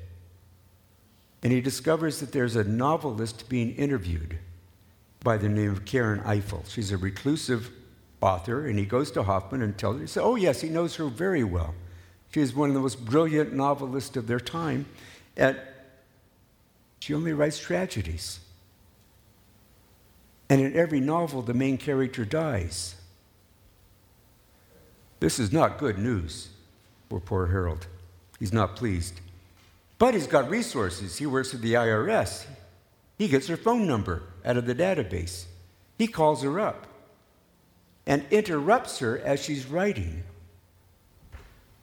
And 1.43 1.53
he 1.53 1.61
discovers 1.61 2.21
that 2.21 2.33
there's 2.33 2.57
a 2.57 2.65
novelist 2.65 3.49
being 3.49 3.75
interviewed 3.77 4.39
by 5.23 5.37
the 5.37 5.49
name 5.49 5.71
of 5.71 5.85
Karen 5.85 6.21
Eiffel. 6.21 6.65
She's 6.69 6.93
a 6.93 6.97
reclusive 6.97 7.71
author, 8.21 8.67
and 8.67 8.79
he 8.79 8.85
goes 8.85 9.11
to 9.13 9.23
Hoffman 9.23 9.63
and 9.63 9.77
tells 9.77 9.97
her, 9.97 10.03
he 10.03 10.07
says, 10.07 10.23
Oh, 10.23 10.37
yes, 10.37 10.61
he 10.61 10.69
knows 10.69 10.97
her 10.97 11.07
very 11.07 11.45
well. 11.45 11.75
She 12.33 12.41
is 12.41 12.55
one 12.55 12.69
of 12.69 12.75
the 12.75 12.81
most 12.81 13.05
brilliant 13.05 13.53
novelists 13.53 14.17
of 14.17 14.27
their 14.27 14.41
time, 14.41 14.87
and 15.37 15.59
she 17.01 17.15
only 17.15 17.33
writes 17.33 17.59
tragedies. 17.59 18.41
And 20.49 20.61
in 20.61 20.77
every 20.77 21.01
novel, 21.01 21.43
the 21.43 21.55
main 21.55 21.79
character 21.79 22.25
dies. 22.25 22.97
This 25.21 25.39
is 25.39 25.53
not 25.53 25.79
good 25.79 25.99
news 25.99 26.49
for 27.09 27.21
poor 27.21 27.47
Harold. 27.47 27.87
He's 28.39 28.53
not 28.53 28.77
pleased. 28.77 29.21
But 29.99 30.15
he's 30.15 30.27
got 30.27 30.51
resources. 30.51 31.17
He 31.17 31.27
works 31.27 31.53
for 31.53 31.57
the 31.57 31.75
IRS. 31.75 32.47
He 33.17 33.29
gets 33.29 33.47
her 33.47 33.57
phone 33.57 33.87
number 33.87 34.23
out 34.45 34.57
of 34.57 34.67
the 34.67 34.75
database. 34.75 35.47
He 35.97 36.07
calls 36.07 36.43
her 36.43 36.61
up 36.61 36.87
and 38.07 38.25
interrupts 38.31 38.99
her 38.99 39.19
as 39.19 39.43
she's 39.43 39.67
writing. 39.67 40.23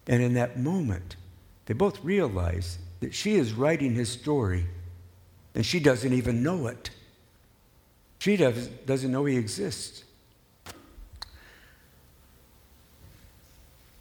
And 0.08 0.22
in 0.22 0.34
that 0.34 0.60
moment, 0.60 1.16
they 1.66 1.74
both 1.74 2.04
realize 2.04 2.78
that 3.00 3.14
she 3.14 3.36
is 3.36 3.54
writing 3.54 3.96
his 3.96 4.10
story 4.10 4.66
and 5.56 5.66
she 5.66 5.80
doesn't 5.80 6.14
even 6.14 6.44
know 6.44 6.68
it. 6.68 6.90
She 8.20 8.38
does, 8.38 8.68
doesn't 8.68 9.12
know 9.12 9.26
he 9.26 9.38
exists. 9.38 10.04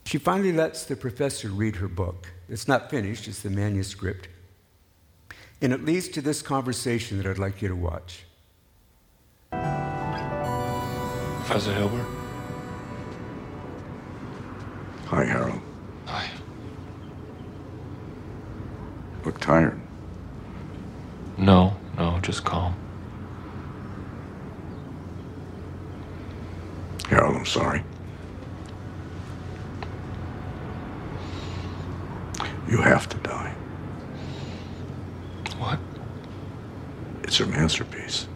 She 0.05 0.19
finally 0.19 0.53
lets 0.53 0.85
the 0.85 0.97
professor 0.97 1.49
read 1.49 1.77
her 1.77 1.89
book. 1.89 2.29
It's 2.49 2.69
not 2.69 2.91
finished, 2.91 3.29
it's 3.29 3.43
the 3.43 3.51
manuscript. 3.51 4.29
And 5.61 5.73
it 5.73 5.85
leads 5.85 6.09
to 6.11 6.21
this 6.21 6.43
conversation 6.43 7.17
that 7.19 7.27
I'd 7.27 7.39
like 7.39 7.63
you 7.63 7.69
to 7.69 7.77
watch. 7.77 8.25
Professor 11.45 11.73
Hilbert? 11.73 12.07
Hi, 15.07 15.25
Harold. 15.25 15.61
Hi. 16.07 16.29
Look 19.25 19.32
tired. 19.43 19.79
No, 21.37 21.77
no, 21.99 22.19
just 22.21 22.45
calm. 22.45 22.75
Harold, 27.09 27.37
I'm 27.37 27.45
sorry. 27.45 27.83
You 32.69 32.79
have 32.79 33.09
to 33.11 33.17
die. 33.19 33.53
What? 35.59 35.79
It's 37.25 37.37
her 37.39 37.47
masterpiece. 37.47 38.27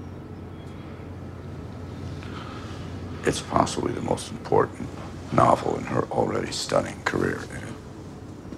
It's 3.24 3.40
possibly 3.40 3.92
the 3.92 4.02
most 4.02 4.30
important 4.30 4.88
novel 5.32 5.78
in 5.78 5.84
her 5.84 6.02
already 6.10 6.52
stunning 6.52 7.00
career. 7.04 7.40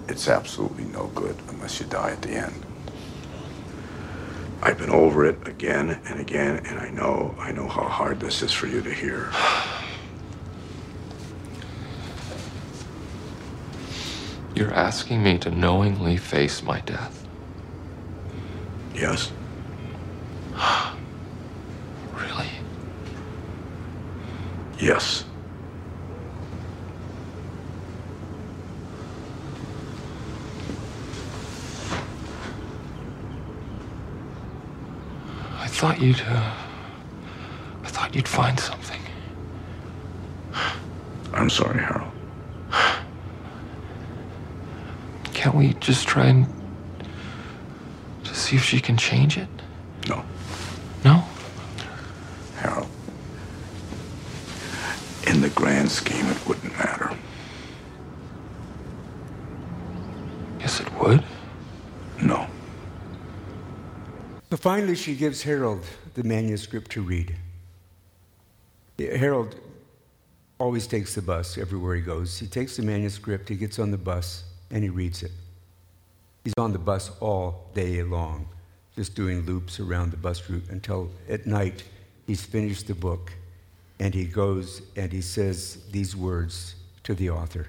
It's 0.07 0.27
absolutely 0.27 0.85
no 0.85 1.07
good 1.15 1.37
unless 1.69 1.81
you 1.81 1.85
die 1.87 2.09
at 2.11 2.21
the 2.23 2.31
end. 2.31 2.65
I've 4.61 4.77
been 4.77 4.89
over 4.89 5.25
it 5.25 5.47
again 5.47 6.01
and 6.05 6.19
again, 6.19 6.65
and 6.65 6.79
I 6.79 6.89
know, 6.89 7.35
I 7.37 7.51
know 7.51 7.67
how 7.67 7.83
hard 7.83 8.19
this 8.19 8.41
is 8.41 8.51
for 8.51 8.65
you 8.67 8.81
to 8.81 8.91
hear. 8.91 9.31
You're 14.55 14.73
asking 14.73 15.21
me 15.23 15.37
to 15.39 15.51
knowingly 15.51 16.17
face 16.17 16.63
my 16.63 16.81
death. 16.81 17.27
Yes? 18.95 19.31
Really? 22.13 22.49
Yes. 24.77 25.23
Thought 35.79 36.01
you'd, 36.01 36.19
uh, 36.27 36.53
I 37.85 37.87
thought 37.87 38.13
you'd 38.13 38.27
find 38.27 38.59
something. 38.59 38.99
I'm 41.33 41.49
sorry, 41.49 41.79
Harold. 41.79 42.11
Can't 45.33 45.55
we 45.55 45.75
just 45.75 46.05
try 46.05 46.25
and 46.25 46.45
to 48.25 48.35
see 48.35 48.57
if 48.57 48.63
she 48.65 48.81
can 48.81 48.97
change 48.97 49.37
it? 49.37 49.47
No, 50.09 50.25
No? 51.05 51.23
Harold. 52.57 52.89
In 55.27 55.39
the 55.39 55.49
grand 55.51 55.89
scheme, 55.89 56.25
it 56.25 56.45
wouldn't 56.45 56.77
matter. 56.77 57.15
Yes, 60.59 60.81
it 60.81 60.93
would. 60.99 61.23
No. 62.21 62.47
So 64.49 64.57
finally, 64.57 64.95
she 64.95 65.15
gives 65.15 65.43
Harold 65.43 65.85
the 66.15 66.23
manuscript 66.23 66.91
to 66.91 67.01
read. 67.01 67.35
Harold 68.97 69.55
always 70.57 70.87
takes 70.87 71.15
the 71.15 71.21
bus 71.21 71.57
everywhere 71.57 71.95
he 71.95 72.01
goes. 72.01 72.37
He 72.37 72.47
takes 72.47 72.75
the 72.75 72.83
manuscript, 72.83 73.47
he 73.47 73.55
gets 73.55 73.79
on 73.79 73.91
the 73.91 73.97
bus, 73.97 74.43
and 74.71 74.83
he 74.83 74.89
reads 74.89 75.23
it. 75.23 75.31
He's 76.43 76.53
on 76.57 76.73
the 76.73 76.79
bus 76.79 77.11
all 77.19 77.69
day 77.75 78.01
long, 78.01 78.47
just 78.95 79.15
doing 79.15 79.45
loops 79.45 79.79
around 79.79 80.11
the 80.11 80.17
bus 80.17 80.49
route 80.49 80.69
until 80.69 81.09
at 81.29 81.45
night 81.45 81.83
he's 82.25 82.43
finished 82.43 82.87
the 82.87 82.95
book 82.95 83.33
and 83.99 84.13
he 84.13 84.25
goes 84.25 84.81
and 84.95 85.11
he 85.11 85.21
says 85.21 85.79
these 85.91 86.15
words 86.15 86.75
to 87.03 87.13
the 87.13 87.29
author. 87.29 87.67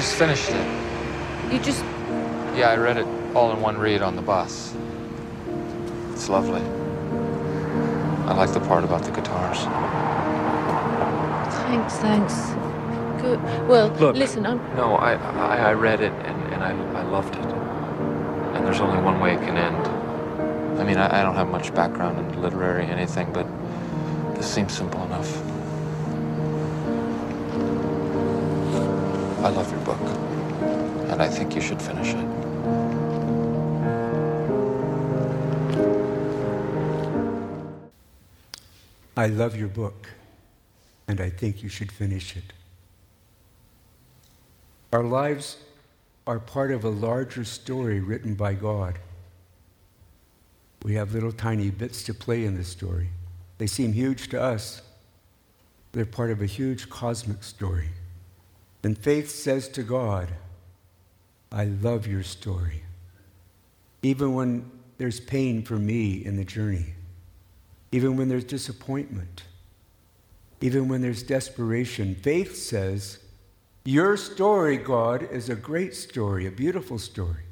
Just 0.00 0.14
finished 0.14 0.48
it. 0.48 1.52
you 1.52 1.58
just. 1.58 1.84
Yeah, 2.56 2.70
I 2.70 2.76
read 2.76 2.96
it 2.96 3.06
all 3.36 3.52
in 3.52 3.60
one 3.60 3.76
read 3.76 4.00
on 4.00 4.16
the 4.16 4.22
bus. 4.22 4.74
It's 6.12 6.30
lovely. 6.30 6.62
I 8.26 8.32
like 8.32 8.50
the 8.54 8.60
part 8.60 8.82
about 8.82 9.02
the 9.02 9.10
guitars. 9.10 9.58
Thanks, 11.66 11.96
thanks. 11.96 12.34
Good. 13.20 13.42
Well, 13.68 13.88
Look. 14.00 14.16
listen, 14.16 14.46
I'm. 14.46 14.56
No, 14.74 14.94
I, 14.94 15.16
I, 15.16 15.56
I 15.68 15.72
read 15.74 16.00
it 16.00 16.12
and, 16.12 16.54
and 16.54 16.64
I, 16.64 16.70
I 16.98 17.02
loved 17.02 17.34
it. 17.34 17.44
And 18.56 18.64
there's 18.66 18.80
only 18.80 19.02
one 19.02 19.20
way 19.20 19.34
it 19.34 19.40
can 19.40 19.58
end. 19.58 20.80
I 20.80 20.84
mean, 20.84 20.96
I, 20.96 21.20
I 21.20 21.22
don't 21.22 21.34
have 21.34 21.50
much 21.50 21.74
background 21.74 22.18
in 22.18 22.40
literary 22.40 22.86
anything, 22.86 23.30
but 23.34 23.46
this 24.34 24.50
seems 24.50 24.72
simple 24.72 25.04
enough. 25.04 25.59
I 29.42 29.48
love 29.48 29.70
your 29.72 29.80
book, 29.80 30.00
and 31.10 31.22
I 31.22 31.26
think 31.26 31.54
you 31.54 31.62
should 31.62 31.80
finish 31.80 32.08
it. 32.08 32.28
I 39.16 39.28
love 39.28 39.56
your 39.56 39.68
book, 39.68 40.10
and 41.08 41.22
I 41.22 41.30
think 41.30 41.62
you 41.62 41.70
should 41.70 41.90
finish 41.90 42.36
it. 42.36 42.52
Our 44.92 45.04
lives 45.04 45.56
are 46.26 46.38
part 46.38 46.70
of 46.70 46.84
a 46.84 46.90
larger 46.90 47.44
story 47.44 47.98
written 47.98 48.34
by 48.34 48.52
God. 48.52 48.98
We 50.82 50.96
have 50.96 51.14
little 51.14 51.32
tiny 51.32 51.70
bits 51.70 52.02
to 52.04 52.12
play 52.12 52.44
in 52.44 52.56
this 52.56 52.68
story. 52.68 53.08
They 53.56 53.66
seem 53.66 53.94
huge 53.94 54.28
to 54.28 54.40
us, 54.40 54.82
they're 55.92 56.04
part 56.04 56.30
of 56.30 56.42
a 56.42 56.46
huge 56.46 56.90
cosmic 56.90 57.42
story. 57.42 57.88
And 58.82 58.96
faith 58.96 59.30
says 59.30 59.68
to 59.70 59.82
God, 59.82 60.28
I 61.52 61.64
love 61.64 62.06
your 62.06 62.22
story. 62.22 62.84
Even 64.02 64.34
when 64.34 64.70
there's 64.98 65.20
pain 65.20 65.62
for 65.62 65.76
me 65.76 66.24
in 66.24 66.36
the 66.36 66.44
journey, 66.44 66.94
even 67.92 68.16
when 68.16 68.28
there's 68.28 68.44
disappointment, 68.44 69.42
even 70.60 70.88
when 70.88 71.00
there's 71.00 71.22
desperation. 71.22 72.14
Faith 72.14 72.56
says, 72.56 73.18
Your 73.84 74.16
story, 74.16 74.76
God, 74.76 75.22
is 75.22 75.48
a 75.48 75.56
great 75.56 75.94
story, 75.94 76.46
a 76.46 76.50
beautiful 76.50 76.98
story, 76.98 77.44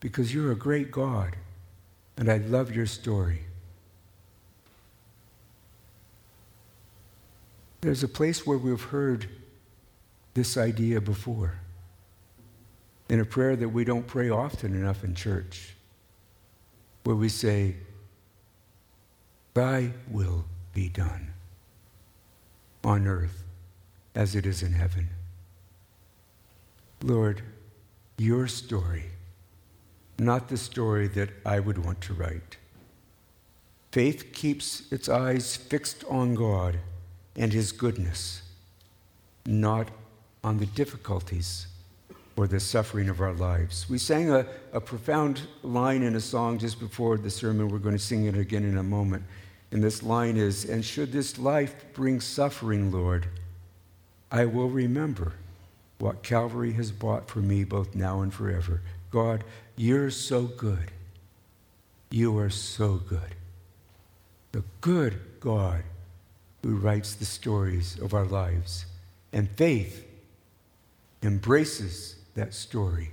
because 0.00 0.34
you're 0.34 0.52
a 0.52 0.56
great 0.56 0.90
God, 0.90 1.36
and 2.16 2.30
I 2.30 2.38
love 2.38 2.74
your 2.74 2.86
story. 2.86 3.42
There's 7.80 8.02
a 8.02 8.08
place 8.08 8.44
where 8.44 8.58
we've 8.58 8.82
heard 8.82 9.28
this 10.38 10.56
idea 10.56 11.00
before 11.00 11.58
in 13.08 13.18
a 13.18 13.24
prayer 13.24 13.56
that 13.56 13.70
we 13.70 13.82
don't 13.82 14.06
pray 14.06 14.30
often 14.30 14.72
enough 14.72 15.02
in 15.02 15.12
church, 15.12 15.74
where 17.02 17.16
we 17.16 17.28
say, 17.28 17.74
Thy 19.52 19.90
will 20.08 20.44
be 20.72 20.88
done 20.88 21.32
on 22.84 23.08
earth 23.08 23.42
as 24.14 24.36
it 24.36 24.46
is 24.46 24.62
in 24.62 24.74
heaven. 24.74 25.08
Lord, 27.02 27.42
your 28.16 28.46
story, 28.46 29.06
not 30.20 30.48
the 30.48 30.56
story 30.56 31.08
that 31.08 31.30
I 31.44 31.58
would 31.58 31.84
want 31.84 32.00
to 32.02 32.14
write. 32.14 32.58
Faith 33.90 34.32
keeps 34.32 34.84
its 34.92 35.08
eyes 35.08 35.56
fixed 35.56 36.04
on 36.04 36.36
God 36.36 36.78
and 37.34 37.52
His 37.52 37.72
goodness, 37.72 38.42
not 39.44 39.90
on 40.44 40.58
the 40.58 40.66
difficulties 40.66 41.66
or 42.36 42.46
the 42.46 42.60
suffering 42.60 43.08
of 43.08 43.20
our 43.20 43.32
lives. 43.32 43.90
We 43.90 43.98
sang 43.98 44.30
a, 44.30 44.46
a 44.72 44.80
profound 44.80 45.42
line 45.62 46.02
in 46.02 46.14
a 46.14 46.20
song 46.20 46.58
just 46.58 46.78
before 46.78 47.18
the 47.18 47.30
sermon. 47.30 47.68
We're 47.68 47.78
going 47.78 47.96
to 47.96 48.02
sing 48.02 48.26
it 48.26 48.36
again 48.36 48.62
in 48.62 48.78
a 48.78 48.82
moment. 48.82 49.24
And 49.72 49.82
this 49.82 50.02
line 50.02 50.36
is 50.36 50.64
And 50.64 50.84
should 50.84 51.12
this 51.12 51.38
life 51.38 51.74
bring 51.94 52.20
suffering, 52.20 52.92
Lord, 52.92 53.26
I 54.30 54.44
will 54.44 54.68
remember 54.68 55.34
what 55.98 56.22
Calvary 56.22 56.72
has 56.74 56.92
bought 56.92 57.28
for 57.28 57.40
me 57.40 57.64
both 57.64 57.94
now 57.94 58.20
and 58.20 58.32
forever. 58.32 58.82
God, 59.10 59.42
you're 59.76 60.10
so 60.10 60.42
good. 60.42 60.92
You 62.10 62.38
are 62.38 62.50
so 62.50 62.94
good. 62.94 63.34
The 64.52 64.62
good 64.80 65.20
God 65.40 65.82
who 66.62 66.76
writes 66.76 67.14
the 67.14 67.24
stories 67.24 67.98
of 67.98 68.14
our 68.14 68.24
lives. 68.24 68.86
And 69.32 69.50
faith 69.50 70.07
embraces 71.22 72.16
that 72.34 72.54
story 72.54 73.10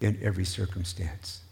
in 0.00 0.18
every 0.22 0.44
circumstance. 0.44 1.43